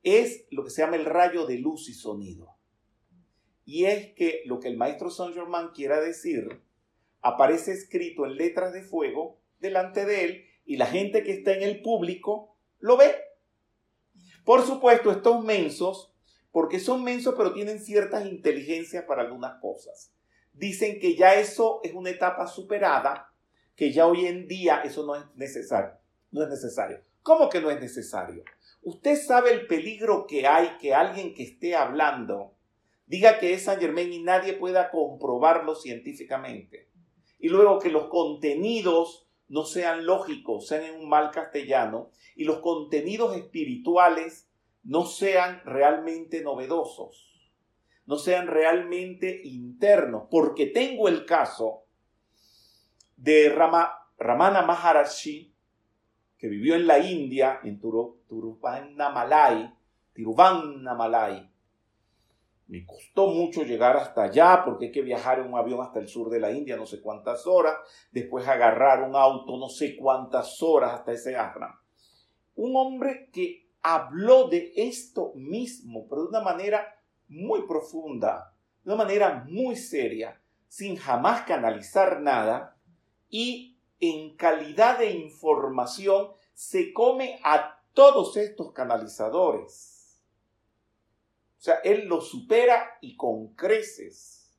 [0.02, 2.56] Es lo que se llama el rayo de luz y sonido.
[3.64, 6.62] Y es que lo que el maestro Saint Germain quiera decir
[7.20, 11.62] aparece escrito en letras de fuego delante de él y la gente que está en
[11.62, 13.14] el público lo ve.
[14.44, 16.12] Por supuesto, estos mensos,
[16.50, 20.11] porque son mensos pero tienen ciertas inteligencias para algunas cosas,
[20.52, 23.32] dicen que ya eso es una etapa superada,
[23.76, 25.92] que ya hoy en día eso no es necesario.
[26.30, 27.00] No es necesario.
[27.22, 28.44] ¿Cómo que no es necesario?
[28.82, 32.54] Usted sabe el peligro que hay que alguien que esté hablando
[33.06, 36.88] diga que es San Germain y nadie pueda comprobarlo científicamente
[37.42, 42.60] y luego que los contenidos no sean lógicos, sean en un mal castellano, y los
[42.60, 44.48] contenidos espirituales
[44.84, 47.31] no sean realmente novedosos,
[48.06, 51.84] no sean realmente internos, porque tengo el caso
[53.16, 55.52] de Rama, Ramana Maharashi,
[56.36, 59.72] que vivió en la India, en Tiruvannamalai,
[60.12, 61.52] Tiruvannamalai,
[62.72, 66.08] me costó mucho llegar hasta allá porque hay que viajar en un avión hasta el
[66.08, 67.76] sur de la India, no sé cuántas horas,
[68.10, 71.78] después agarrar un auto, no sé cuántas horas hasta ese Agra.
[72.54, 76.98] Un hombre que habló de esto mismo, pero de una manera
[77.32, 82.76] muy profunda, de una manera muy seria, sin jamás canalizar nada
[83.28, 89.92] y en calidad de información se come a todos estos canalizadores
[91.62, 94.50] o sea, Él lo supera y con creces.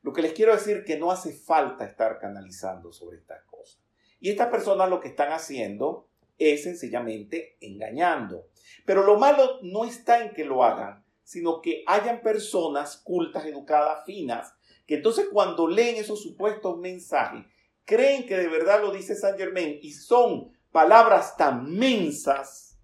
[0.00, 3.82] Lo que les quiero decir que no hace falta estar canalizando sobre estas cosas.
[4.20, 8.46] Y estas personas lo que están haciendo es sencillamente engañando.
[8.86, 14.04] Pero lo malo no está en que lo hagan, sino que hayan personas cultas, educadas,
[14.04, 14.52] finas,
[14.84, 17.46] que entonces cuando leen esos supuestos mensajes,
[17.84, 22.76] creen que de verdad lo dice San Germain y son palabras tan mensas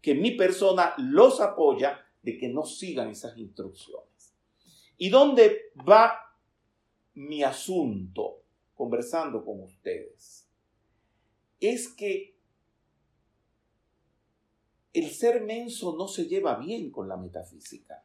[0.00, 4.34] que mi persona los apoya de que no sigan esas instrucciones.
[4.96, 6.18] ¿Y dónde va
[7.12, 8.40] mi asunto
[8.72, 10.48] conversando con ustedes?
[11.60, 12.33] Es que
[14.94, 18.04] el ser menso no se lleva bien con la metafísica.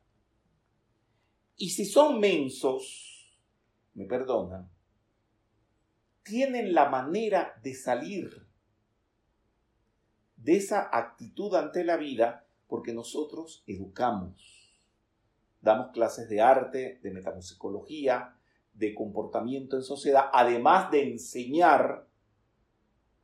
[1.56, 3.38] Y si son mensos,
[3.94, 4.70] me perdonan,
[6.24, 8.48] tienen la manera de salir
[10.36, 14.76] de esa actitud ante la vida porque nosotros educamos.
[15.62, 18.36] Damos clases de arte, de metamusicología,
[18.74, 22.08] de comportamiento en sociedad, además de enseñar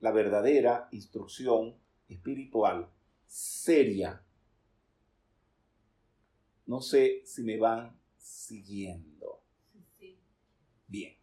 [0.01, 1.75] la verdadera instrucción
[2.10, 2.91] espiritual
[3.26, 4.22] seria.
[6.66, 9.42] No sé si me van siguiendo.
[10.88, 11.18] Bien.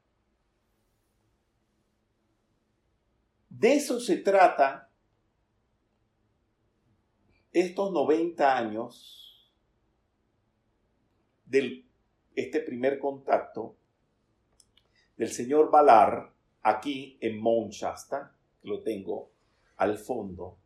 [3.49, 4.91] De eso se trata
[7.53, 9.53] estos 90 años
[11.45, 11.85] de
[12.35, 13.77] este primer contacto
[15.17, 19.31] del señor Valar aquí en que lo tengo
[19.77, 20.59] al fondo,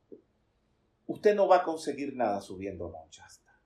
[1.07, 3.59] usted no va a conseguir nada subiendo a Mount Shasta.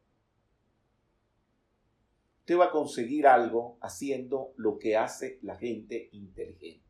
[2.40, 6.84] Usted va a conseguir algo haciendo lo que hace la gente inteligente,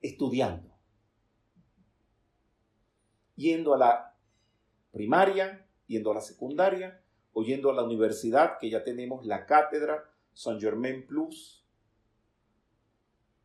[0.00, 0.74] estudiando,
[3.36, 4.16] yendo a la
[4.90, 7.02] primaria, yendo a la secundaria,
[7.32, 11.64] o yendo a la universidad, que ya tenemos la cátedra Saint Germain Plus,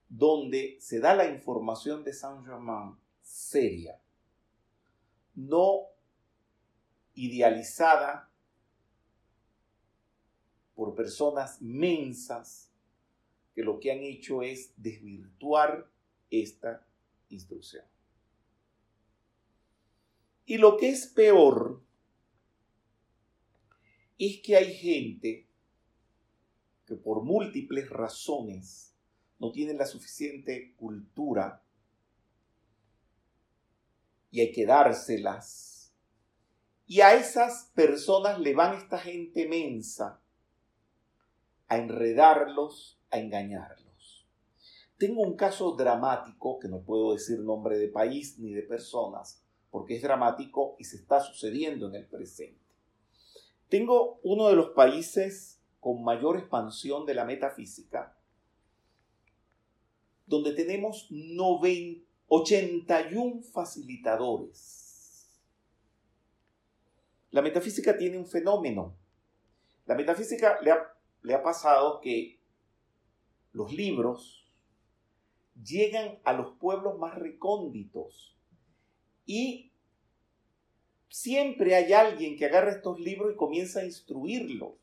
[0.09, 3.99] donde se da la información de Saint Germain seria,
[5.35, 5.92] no
[7.13, 8.29] idealizada
[10.75, 12.71] por personas mensas
[13.53, 15.89] que lo que han hecho es desvirtuar
[16.29, 16.85] esta
[17.29, 17.85] instrucción.
[20.45, 21.81] Y lo que es peor
[24.17, 25.47] es que hay gente
[26.85, 28.93] que por múltiples razones
[29.39, 31.63] no tienen la suficiente cultura
[34.31, 35.72] y hay que dárselas.
[36.85, 40.21] Y a esas personas le van esta gente mensa
[41.67, 44.27] a enredarlos, a engañarlos.
[44.97, 49.95] Tengo un caso dramático, que no puedo decir nombre de país ni de personas, porque
[49.95, 52.61] es dramático y se está sucediendo en el presente.
[53.69, 58.15] Tengo uno de los países con mayor expansión de la metafísica,
[60.25, 61.09] donde tenemos
[62.27, 64.82] 81 facilitadores.
[67.33, 68.95] La metafísica tiene un fenómeno.
[69.87, 72.39] La metafísica le ha, le ha pasado que
[73.53, 74.47] los libros
[75.63, 78.37] llegan a los pueblos más recónditos
[79.25, 79.71] y
[81.09, 84.73] siempre hay alguien que agarra estos libros y comienza a instruirlos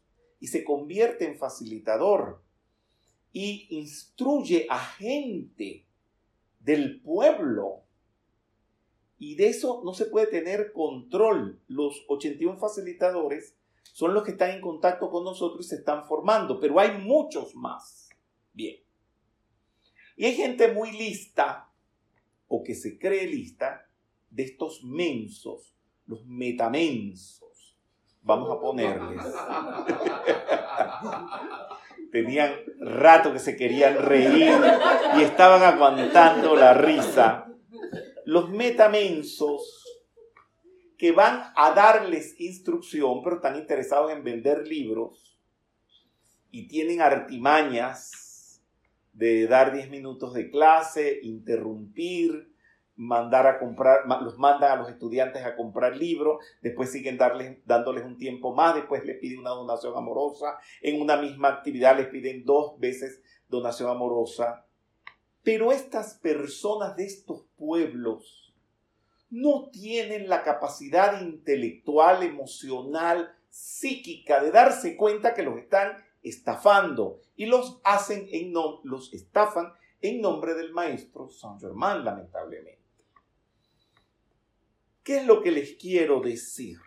[0.41, 2.43] y se convierte en facilitador
[3.33, 5.87] y instruye a gente
[6.59, 7.85] del pueblo.
[9.21, 11.61] Y de eso no se puede tener control.
[11.69, 13.55] Los 81 facilitadores
[13.93, 17.55] son los que están en contacto con nosotros y se están formando, pero hay muchos
[17.55, 18.09] más.
[18.55, 18.79] Bien.
[20.17, 21.71] Y hay gente muy lista,
[22.49, 23.87] o que se cree lista,
[24.31, 25.75] de estos mensos
[26.07, 27.77] los metamensos,
[28.23, 29.23] vamos a ponerles.
[32.11, 34.59] Tenían rato que se querían reír
[35.19, 37.50] y estaban aguantando la risa.
[38.31, 39.85] Los metamensos
[40.97, 45.37] que van a darles instrucción, pero están interesados en vender libros
[46.53, 48.63] y tienen artimañas
[49.15, 52.55] de dar 10 minutos de clase, interrumpir,
[52.95, 58.05] mandar a comprar, los mandan a los estudiantes a comprar libros, después siguen darles, dándoles
[58.05, 62.45] un tiempo más, después les piden una donación amorosa, en una misma actividad les piden
[62.45, 64.67] dos veces donación amorosa.
[65.43, 68.55] Pero estas personas de estos pueblos
[69.31, 77.47] no tienen la capacidad intelectual, emocional, psíquica de darse cuenta que los están estafando y
[77.47, 79.73] los hacen en los estafan
[80.03, 82.81] en nombre del maestro Saint Germain, lamentablemente.
[85.03, 86.79] ¿Qué es lo que les quiero decir?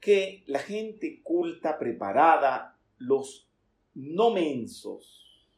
[0.00, 3.45] Que la gente culta, preparada, los
[3.96, 5.48] no mensos,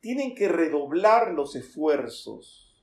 [0.00, 2.76] tienen que redoblar los esfuerzos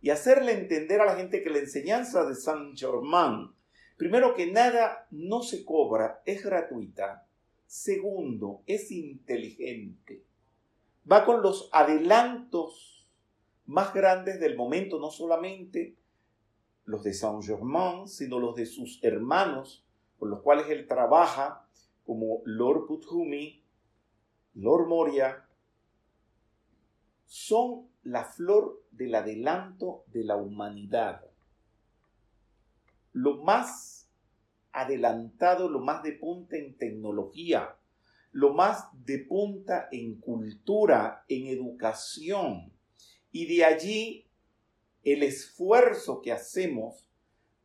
[0.00, 3.50] y hacerle entender a la gente que la enseñanza de Saint Germain,
[3.98, 7.26] primero que nada, no se cobra, es gratuita.
[7.66, 10.24] Segundo, es inteligente.
[11.10, 13.06] Va con los adelantos
[13.66, 15.96] más grandes del momento, no solamente
[16.84, 19.84] los de Saint-Germain, sino los de sus hermanos,
[20.18, 21.61] con los cuales él trabaja,
[22.04, 23.62] como Lord Puthumi,
[24.54, 25.46] Lord Moria,
[27.26, 31.24] son la flor del adelanto de la humanidad.
[33.12, 34.08] Lo más
[34.72, 37.76] adelantado, lo más de punta en tecnología,
[38.32, 42.72] lo más de punta en cultura, en educación,
[43.30, 44.26] y de allí
[45.04, 47.08] el esfuerzo que hacemos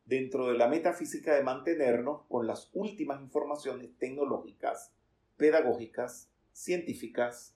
[0.08, 4.90] dentro de la metafísica de mantenernos con las últimas informaciones tecnológicas,
[5.36, 7.54] pedagógicas, científicas,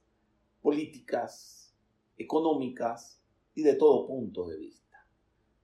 [0.60, 1.74] políticas,
[2.18, 3.22] económicas
[3.54, 5.08] y de todo punto de vista,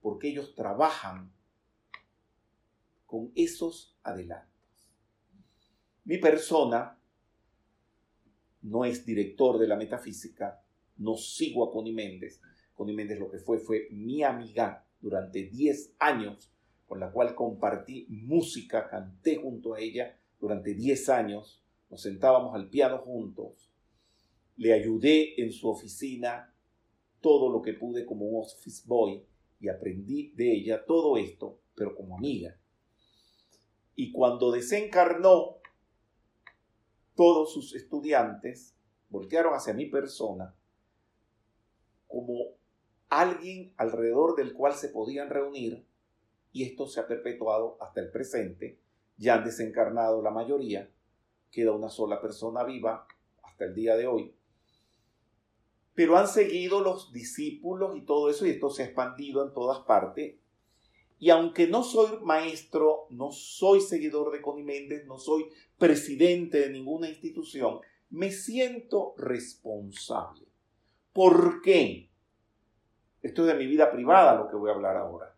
[0.01, 1.31] porque ellos trabajan
[3.05, 4.49] con esos adelantos.
[6.05, 6.99] Mi persona
[8.63, 10.63] no es director de la metafísica,
[10.97, 12.41] no sigo a Connie Méndez.
[12.73, 16.51] Connie Méndez lo que fue fue mi amiga durante 10 años,
[16.89, 22.67] con la cual compartí música, canté junto a ella durante 10 años, nos sentábamos al
[22.67, 23.69] piano juntos,
[24.57, 26.51] le ayudé en su oficina
[27.21, 29.23] todo lo que pude como un office boy
[29.59, 32.59] y aprendí de ella todo esto, pero como amiga.
[33.95, 35.57] Y cuando desencarnó,
[37.13, 38.75] todos sus estudiantes
[39.09, 40.55] voltearon hacia mi persona
[42.07, 42.55] como
[43.09, 45.85] alguien alrededor del cual se podían reunir
[46.59, 48.77] y esto se ha perpetuado hasta el presente.
[49.15, 50.91] Ya han desencarnado la mayoría,
[51.51, 53.07] queda una sola persona viva
[53.43, 54.35] hasta el día de hoy.
[55.93, 59.79] Pero han seguido los discípulos y todo eso y esto se ha expandido en todas
[59.85, 60.35] partes.
[61.17, 65.45] Y aunque no soy maestro, no soy seguidor de Connie Méndez, no soy
[65.77, 67.79] presidente de ninguna institución,
[68.09, 70.49] me siento responsable
[71.13, 72.09] ¿Por qué?
[73.21, 75.28] Esto es de mi vida privada lo que voy a hablar ahora.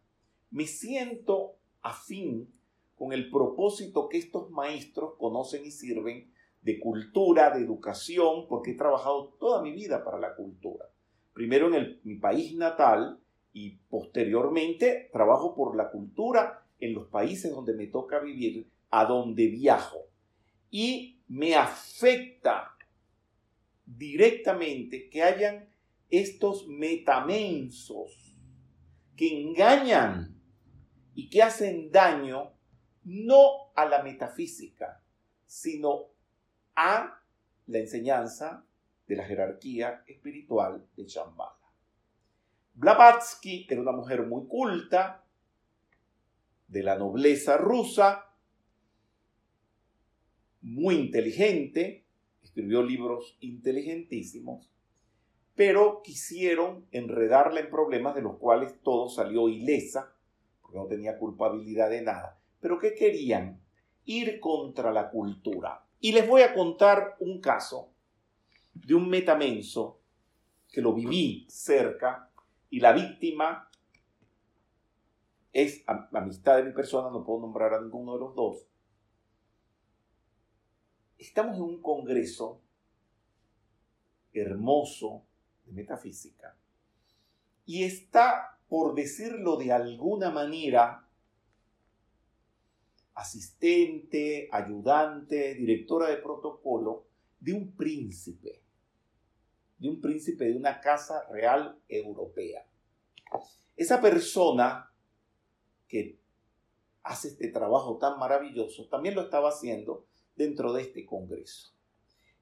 [0.52, 2.54] Me siento afín
[2.95, 6.32] con el propósito que estos maestros conocen y sirven
[6.62, 10.86] de cultura, de educación, porque he trabajado toda mi vida para la cultura.
[11.34, 13.20] Primero en mi país natal
[13.54, 19.47] y posteriormente trabajo por la cultura en los países donde me toca vivir, a donde
[19.47, 19.99] viajo.
[20.70, 22.76] Y me afecta
[23.86, 25.70] directamente que hayan
[26.10, 28.36] estos metamensos
[29.16, 30.31] que engañan
[31.22, 32.51] y que hacen daño
[33.03, 35.03] no a la metafísica,
[35.45, 36.07] sino
[36.76, 37.22] a
[37.67, 38.65] la enseñanza
[39.05, 41.59] de la jerarquía espiritual de Shambhala.
[42.74, 45.24] Blavatsky era una mujer muy culta,
[46.67, 48.26] de la nobleza rusa,
[50.61, 52.07] muy inteligente,
[52.41, 54.72] escribió libros inteligentísimos,
[55.53, 60.11] pero quisieron enredarla en problemas de los cuales todo salió ilesa,
[60.74, 62.39] no tenía culpabilidad de nada.
[62.59, 63.61] Pero ¿qué querían?
[64.05, 65.86] Ir contra la cultura.
[65.99, 67.91] Y les voy a contar un caso
[68.74, 69.99] de un metamenso
[70.72, 72.32] que lo viví cerca
[72.69, 73.69] y la víctima
[75.53, 78.67] es amistad de mi persona, no puedo nombrar a ninguno de los dos.
[81.17, 82.61] Estamos en un congreso
[84.34, 85.24] hermoso
[85.65, 86.55] de metafísica
[87.65, 91.05] y está, por decirlo de alguna manera,
[93.15, 97.07] asistente, ayudante, directora de protocolo
[97.38, 98.63] de un príncipe,
[99.78, 102.65] de un príncipe de una casa real europea.
[103.76, 104.89] Esa persona
[105.89, 106.17] que
[107.03, 110.05] hace este trabajo tan maravilloso también lo estaba haciendo
[110.38, 111.74] dentro de este congreso.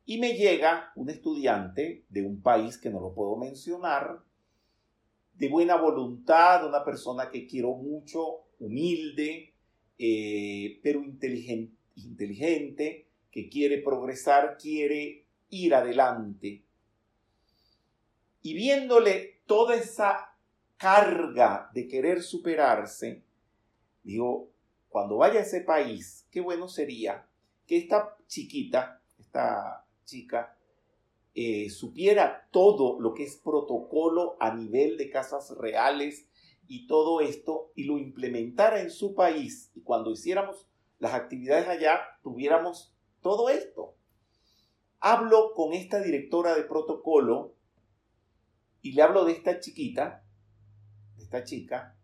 [0.06, 4.29] Y me llega un estudiante de un país que no lo puedo mencionar,
[5.40, 9.54] de buena voluntad, una persona que quiero mucho, humilde,
[9.98, 16.62] eh, pero inteligente, inteligente, que quiere progresar, quiere ir adelante.
[18.42, 20.36] Y viéndole toda esa
[20.76, 23.24] carga de querer superarse,
[24.04, 24.52] digo,
[24.90, 27.26] cuando vaya a ese país, qué bueno sería
[27.66, 30.58] que esta chiquita, esta chica,
[31.42, 36.28] eh, supiera todo lo que es protocolo a nivel de casas reales
[36.68, 40.68] y todo esto y lo implementara en su país y cuando hiciéramos
[40.98, 43.96] las actividades allá tuviéramos todo esto.
[45.00, 47.54] Hablo con esta directora de protocolo
[48.82, 50.26] y le hablo de esta chiquita,
[51.16, 51.96] de esta chica,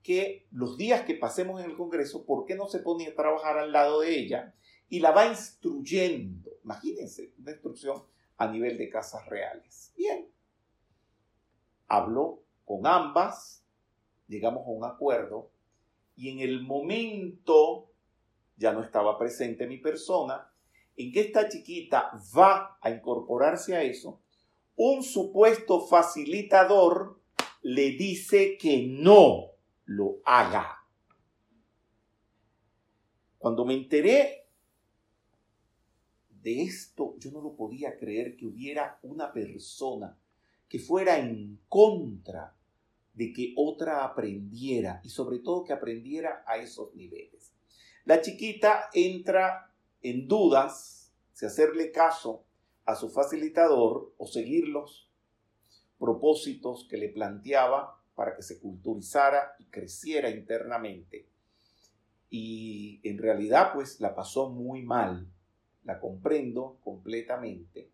[0.00, 3.58] que los días que pasemos en el Congreso, ¿por qué no se pone a trabajar
[3.58, 4.54] al lado de ella?
[4.88, 6.52] Y la va instruyendo.
[6.62, 8.04] Imagínense, una instrucción
[8.38, 9.92] a nivel de casas reales.
[9.96, 10.30] Bien.
[11.88, 13.64] Hablo con ambas,
[14.28, 15.50] llegamos a un acuerdo
[16.16, 17.90] y en el momento,
[18.56, 20.50] ya no estaba presente mi persona,
[20.96, 24.20] en que esta chiquita va a incorporarse a eso,
[24.76, 27.20] un supuesto facilitador
[27.62, 29.52] le dice que no
[29.84, 30.84] lo haga.
[33.38, 34.37] Cuando me enteré
[36.42, 40.18] de esto, yo no lo podía creer que hubiera una persona
[40.68, 42.54] que fuera en contra
[43.14, 47.52] de que otra aprendiera y sobre todo que aprendiera a esos niveles.
[48.04, 49.72] La chiquita entra
[50.02, 52.44] en dudas si hacerle caso
[52.84, 55.10] a su facilitador o seguir los
[55.98, 61.28] propósitos que le planteaba para que se culturizara y creciera internamente.
[62.30, 65.28] Y en realidad pues la pasó muy mal,
[65.84, 67.90] la comprendo completamente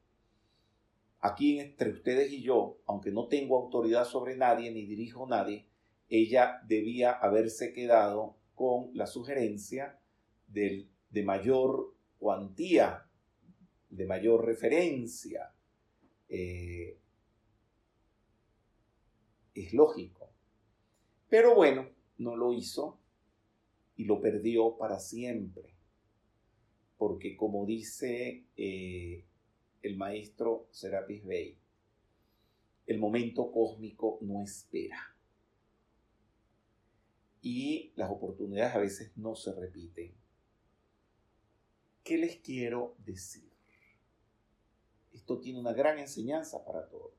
[1.25, 5.67] aquí entre ustedes y yo, aunque no tengo autoridad sobre nadie ni dirijo a nadie,
[6.11, 9.99] ella debía haberse quedado con la sugerencia
[10.47, 10.87] de
[11.25, 13.09] mayor cuantía,
[13.89, 15.55] de mayor referencia.
[16.29, 16.99] Eh,
[19.55, 20.31] es lógico.
[21.31, 22.99] Pero bueno, no lo hizo
[23.97, 25.74] y lo perdió para siempre.
[27.07, 29.27] Porque como dice eh,
[29.83, 31.59] el maestro Serapis Bey.
[32.87, 35.15] El momento cósmico no espera.
[37.43, 40.15] Y las oportunidades a veces no se repiten.
[42.03, 43.53] ¿Qué les quiero decir?
[45.13, 47.13] Esto tiene una gran enseñanza para todos.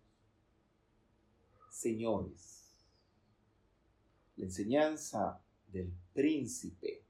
[1.70, 2.74] Señores,
[4.36, 7.05] la enseñanza del príncipe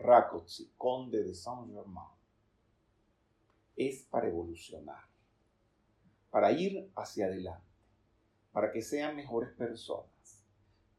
[0.00, 2.08] Rákotsi, conde de Saint-Germain,
[3.76, 5.04] es para evolucionar,
[6.30, 7.66] para ir hacia adelante,
[8.52, 10.10] para que sean mejores personas,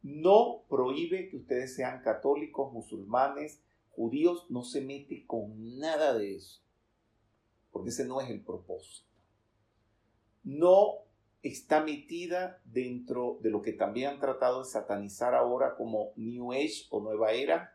[0.03, 6.61] no prohíbe que ustedes sean católicos, musulmanes, judíos, no se mete con nada de eso,
[7.71, 9.07] porque ese no es el propósito.
[10.43, 11.05] No
[11.43, 16.87] está metida dentro de lo que también han tratado de satanizar ahora como New Age
[16.89, 17.70] o Nueva Era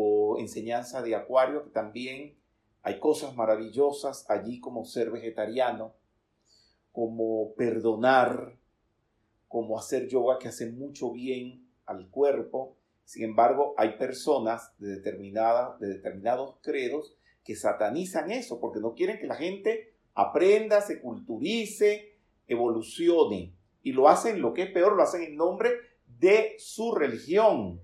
[0.00, 2.38] o enseñanza de Acuario, que también
[2.82, 5.92] hay cosas maravillosas allí como ser vegetariano,
[6.92, 8.56] como perdonar,
[9.48, 12.76] como hacer yoga que hace mucho bien al cuerpo.
[13.04, 19.18] Sin embargo, hay personas de, determinada, de determinados credos que satanizan eso porque no quieren
[19.18, 23.52] que la gente aprenda, se culturice, evolucione.
[23.82, 25.72] Y lo hacen, lo que es peor, lo hacen en nombre
[26.06, 27.80] de su religión,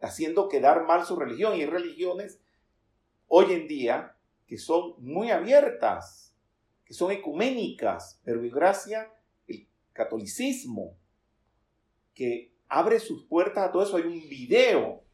[0.00, 1.56] haciendo quedar mal su religión.
[1.56, 2.40] Y hay religiones
[3.26, 6.34] hoy en día que son muy abiertas,
[6.84, 9.12] que son ecuménicas, pero y gracia
[9.46, 10.96] el catolicismo,
[12.14, 13.96] que abre sus puertas a todo eso.
[13.96, 15.04] Hay un video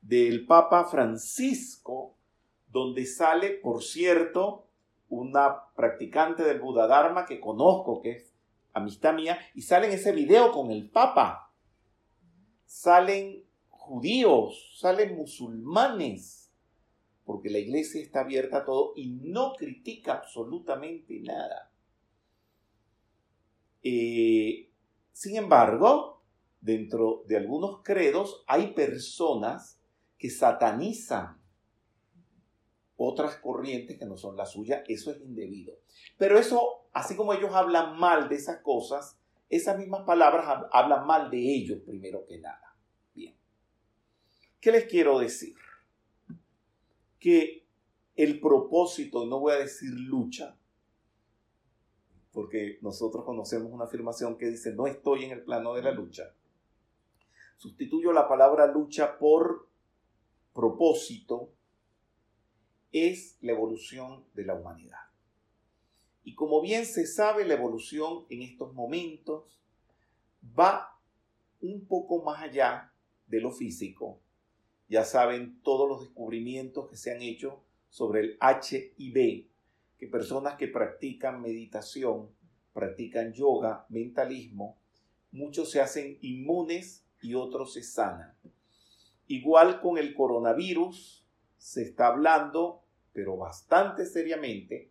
[0.00, 2.16] del Papa Francisco
[2.68, 4.66] donde sale, por cierto,
[5.08, 8.32] una practicante del Buda Dharma que conozco, que es
[8.72, 11.49] amistad mía, y sale en ese video con el Papa.
[12.70, 16.52] Salen judíos, salen musulmanes,
[17.24, 21.72] porque la iglesia está abierta a todo y no critica absolutamente nada.
[23.82, 24.70] Eh,
[25.10, 26.22] sin embargo,
[26.60, 29.80] dentro de algunos credos hay personas
[30.16, 31.42] que satanizan
[32.96, 35.74] otras corrientes que no son las suyas, eso es indebido.
[36.16, 39.19] Pero eso, así como ellos hablan mal de esas cosas,
[39.50, 42.76] esas mismas palabras hablan mal de ellos primero que nada.
[43.14, 43.34] Bien.
[44.60, 45.56] ¿Qué les quiero decir?
[47.18, 47.66] Que
[48.14, 50.56] el propósito, no voy a decir lucha,
[52.32, 56.32] porque nosotros conocemos una afirmación que dice, no estoy en el plano de la lucha.
[57.56, 59.68] Sustituyo la palabra lucha por
[60.54, 61.52] propósito,
[62.92, 65.09] es la evolución de la humanidad.
[66.24, 69.60] Y como bien se sabe, la evolución en estos momentos
[70.58, 70.98] va
[71.60, 72.92] un poco más allá
[73.26, 74.20] de lo físico.
[74.88, 79.46] Ya saben todos los descubrimientos que se han hecho sobre el HIV,
[79.98, 82.30] que personas que practican meditación,
[82.72, 84.78] practican yoga, mentalismo,
[85.32, 88.34] muchos se hacen inmunes y otros se sanan.
[89.26, 91.24] Igual con el coronavirus,
[91.56, 94.89] se está hablando, pero bastante seriamente,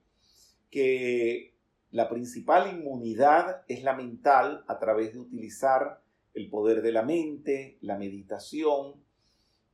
[0.70, 1.56] que
[1.92, 6.02] la principal inmunidad es la mental a través de utilizar
[6.34, 8.96] el poder de la mente, la meditación,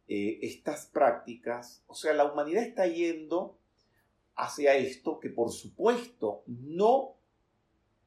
[0.07, 1.83] eh, estas prácticas.
[1.87, 3.57] O sea, la humanidad está yendo
[4.35, 7.15] hacia esto que por supuesto no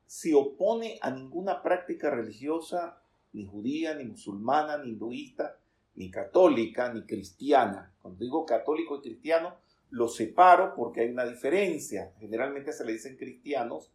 [0.06, 5.58] se opone a ninguna práctica religiosa, ni judía, ni musulmana, ni hinduista,
[5.96, 7.92] ni católica, ni cristiana.
[8.00, 9.56] Cuando digo católico y cristiano,
[9.90, 12.12] lo separo porque hay una diferencia.
[12.18, 13.92] Generalmente se le dicen cristianos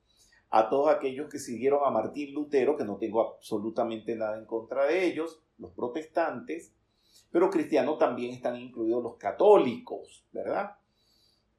[0.49, 4.85] a todos aquellos que siguieron a Martín Lutero, que no tengo absolutamente nada en contra
[4.85, 6.75] de ellos, los protestantes,
[7.31, 10.77] pero cristianos también están incluidos los católicos, ¿verdad?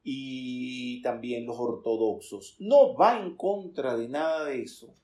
[0.01, 2.55] Y también los ortodoxos.
[2.59, 4.95] No va en contra de nada de eso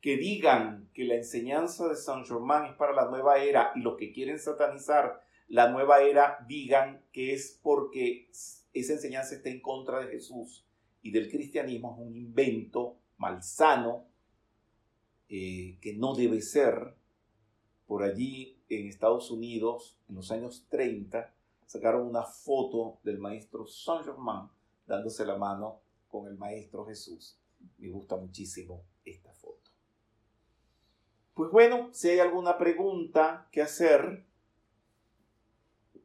[0.00, 3.96] que digan que la enseñanza de Saint Germain es para la nueva era y los
[3.96, 10.00] que quieren satanizar la nueva era digan que es porque esa enseñanza está en contra
[10.00, 10.64] de Jesús
[11.02, 14.04] y del cristianismo es un invento malsano
[15.28, 16.94] eh, que no debe ser.
[17.86, 21.34] Por allí en Estados Unidos, en los años 30,
[21.64, 24.48] sacaron una foto del maestro Saint Germain
[24.86, 27.38] dándose la mano con el maestro Jesús.
[27.78, 29.70] Me gusta muchísimo esta foto.
[31.34, 34.27] Pues bueno, si hay alguna pregunta que hacer,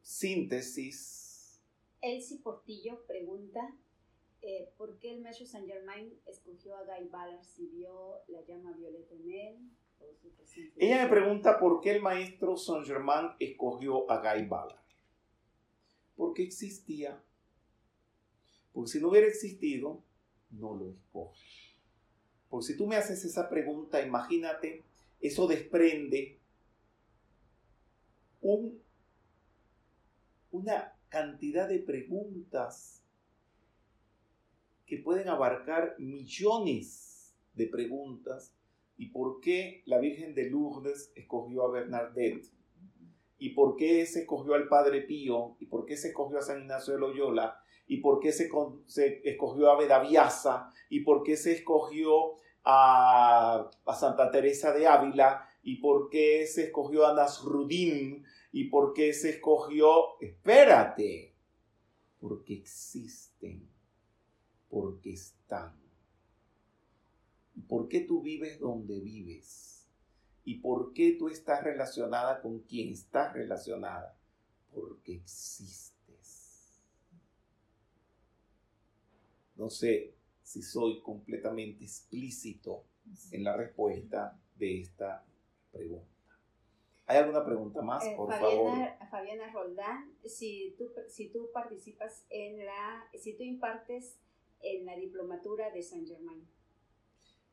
[0.04, 1.62] síntesis.
[2.02, 3.74] Elsie Portillo pregunta,
[4.42, 8.72] eh, ¿por qué el maestro Saint Germain escogió a Guy Ballard si vio la llama
[8.72, 9.70] violeta en él?
[10.76, 14.84] Ella me pregunta por qué el maestro Saint Germain escogió a Guy Ballard.
[16.14, 17.24] Porque existía.
[18.74, 20.02] Porque si no hubiera existido,
[20.50, 21.74] no lo escoge.
[22.50, 24.84] Porque si tú me haces esa pregunta, imagínate
[25.20, 26.38] eso desprende
[30.54, 33.04] una cantidad de preguntas
[34.86, 38.54] que pueden abarcar millones de preguntas.
[38.96, 42.46] ¿Y por qué la Virgen de Lourdes escogió a Bernadette?
[43.38, 45.56] ¿Y por qué se escogió al Padre Pío?
[45.58, 47.60] ¿Y por qué se escogió a San Ignacio de Loyola?
[47.88, 48.48] ¿Y por qué se,
[49.24, 50.70] escogió a Bedaviasa?
[50.88, 57.06] ¿Y por qué se escogió a, Santa Teresa de Ávila y por qué se escogió
[57.06, 58.23] a Nasruddin
[58.56, 61.34] y por qué se escogió, espérate,
[62.20, 63.68] porque existen,
[64.70, 65.76] porque están.
[67.66, 69.88] ¿Por qué tú vives donde vives?
[70.44, 74.16] ¿Y por qué tú estás relacionada con quien estás relacionada?
[74.72, 76.80] Porque existes.
[79.56, 82.84] No sé si soy completamente explícito
[83.32, 85.26] en la respuesta de esta
[85.72, 86.13] pregunta.
[87.06, 89.10] ¿Hay alguna pregunta más, eh, por Fabiana, favor?
[89.10, 94.18] Fabiana Roldán, si tú, si tú participas en la, si tú impartes
[94.60, 96.48] en la diplomatura de Saint Germain.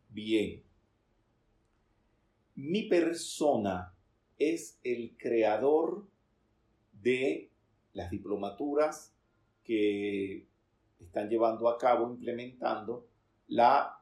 [0.10, 0.64] Bien.
[2.56, 3.94] Mi persona
[4.38, 6.08] es el creador
[6.94, 7.52] de
[7.94, 9.14] las diplomaturas
[9.64, 10.48] que
[11.00, 13.08] están llevando a cabo, implementando
[13.48, 14.02] la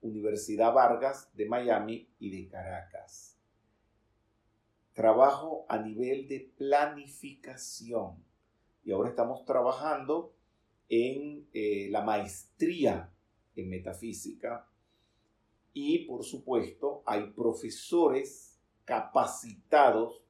[0.00, 3.29] Universidad Vargas de Miami y de Caracas.
[5.00, 8.22] Trabajo a nivel de planificación.
[8.84, 10.34] Y ahora estamos trabajando
[10.90, 13.10] en eh, la maestría
[13.56, 14.68] en metafísica.
[15.72, 20.22] Y por supuesto hay profesores capacitados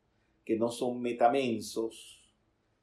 [0.44, 2.32] que no son metamensos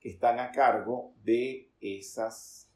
[0.02, 2.70] que están a cargo de esas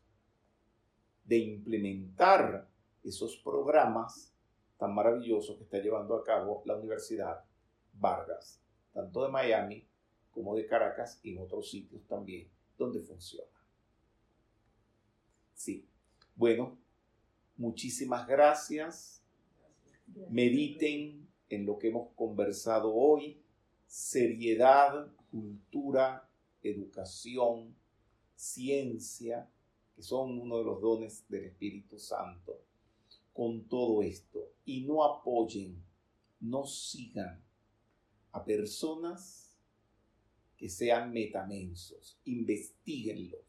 [1.25, 2.65] de implementar
[3.03, 4.33] esos programas
[4.77, 7.43] tan maravillosos que está llevando a cabo la Universidad
[7.91, 8.61] Vargas,
[8.93, 9.85] tanto de Miami
[10.31, 13.51] como de Caracas y en otros sitios también donde funciona.
[15.53, 15.85] Sí,
[16.35, 16.77] bueno,
[17.57, 19.21] muchísimas gracias.
[20.29, 23.39] Mediten en lo que hemos conversado hoy.
[23.85, 26.27] Seriedad, cultura,
[26.63, 27.75] educación,
[28.35, 29.49] ciencia,
[29.95, 32.59] que son uno de los dones del Espíritu Santo,
[33.33, 34.53] con todo esto.
[34.65, 35.83] Y no apoyen,
[36.39, 37.43] no sigan
[38.31, 39.57] a personas
[40.57, 43.41] que sean metamensos, investiguenlos.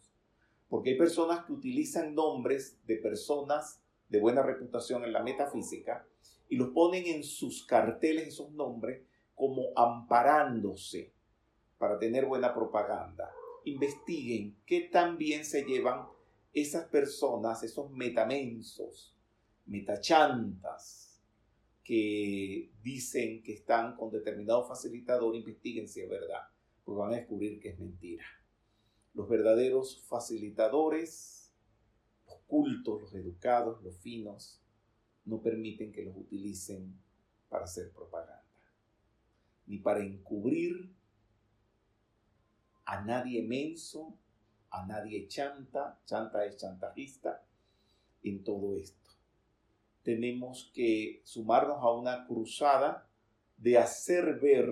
[0.69, 6.07] Porque hay personas que utilizan nombres de personas de buena reputación en la metafísica
[6.49, 9.03] y los ponen en sus carteles esos nombres
[9.35, 11.13] como amparándose
[11.79, 13.33] para tener buena propaganda.
[13.65, 16.07] Investiguen qué tan bien se llevan
[16.53, 19.15] esas personas, esos metamensos,
[19.67, 21.02] metachantas,
[21.83, 26.49] que dicen que están con determinado facilitador, investiguen si es verdad,
[26.85, 28.25] porque van a descubrir que es mentira.
[29.15, 31.53] Los verdaderos facilitadores,
[32.27, 34.63] los cultos, los educados, los finos,
[35.25, 36.99] no permiten que los utilicen
[37.49, 38.45] para hacer propaganda,
[39.67, 40.95] ni para encubrir
[42.85, 44.19] a nadie menso
[44.73, 47.45] a nadie chanta, chanta es chantajista
[48.23, 49.02] en todo esto.
[50.03, 53.09] Tenemos que sumarnos a una cruzada
[53.57, 54.69] de hacer ver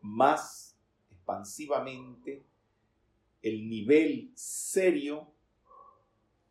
[0.00, 0.76] más
[1.10, 2.42] expansivamente
[3.42, 5.28] el nivel serio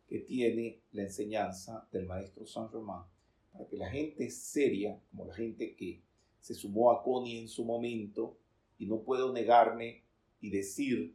[0.08, 3.04] que tiene la enseñanza del maestro San Román,
[3.52, 6.02] para que la gente seria, como la gente que
[6.38, 8.36] se sumó a Connie en su momento,
[8.78, 10.02] y no puedo negarme
[10.40, 11.14] y decir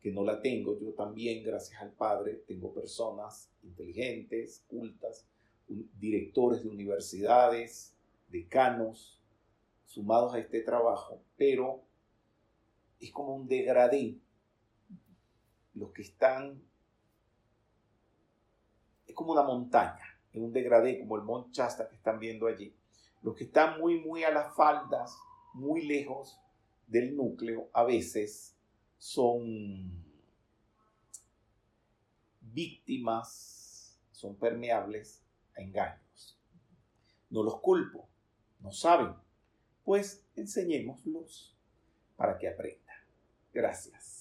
[0.00, 0.78] que no la tengo.
[0.80, 5.26] Yo también, gracias al Padre, tengo personas inteligentes, cultas,
[5.68, 7.94] directores de universidades,
[8.28, 9.20] decanos,
[9.84, 11.82] sumados a este trabajo, pero
[13.00, 14.18] es como un degradé.
[15.74, 16.62] Los que están,
[19.06, 22.74] es como una montaña, en un degradé, como el Mont Chasta que están viendo allí.
[23.22, 25.18] Los que están muy, muy a las faldas,
[25.54, 26.38] muy lejos
[26.86, 28.56] del núcleo, a veces
[28.98, 30.04] son
[32.40, 35.25] víctimas, son permeables
[35.56, 36.38] a engaños.
[37.30, 38.08] No los culpo,
[38.60, 39.14] no saben,
[39.84, 41.56] pues enseñémoslos
[42.16, 42.96] para que aprendan.
[43.52, 44.15] Gracias.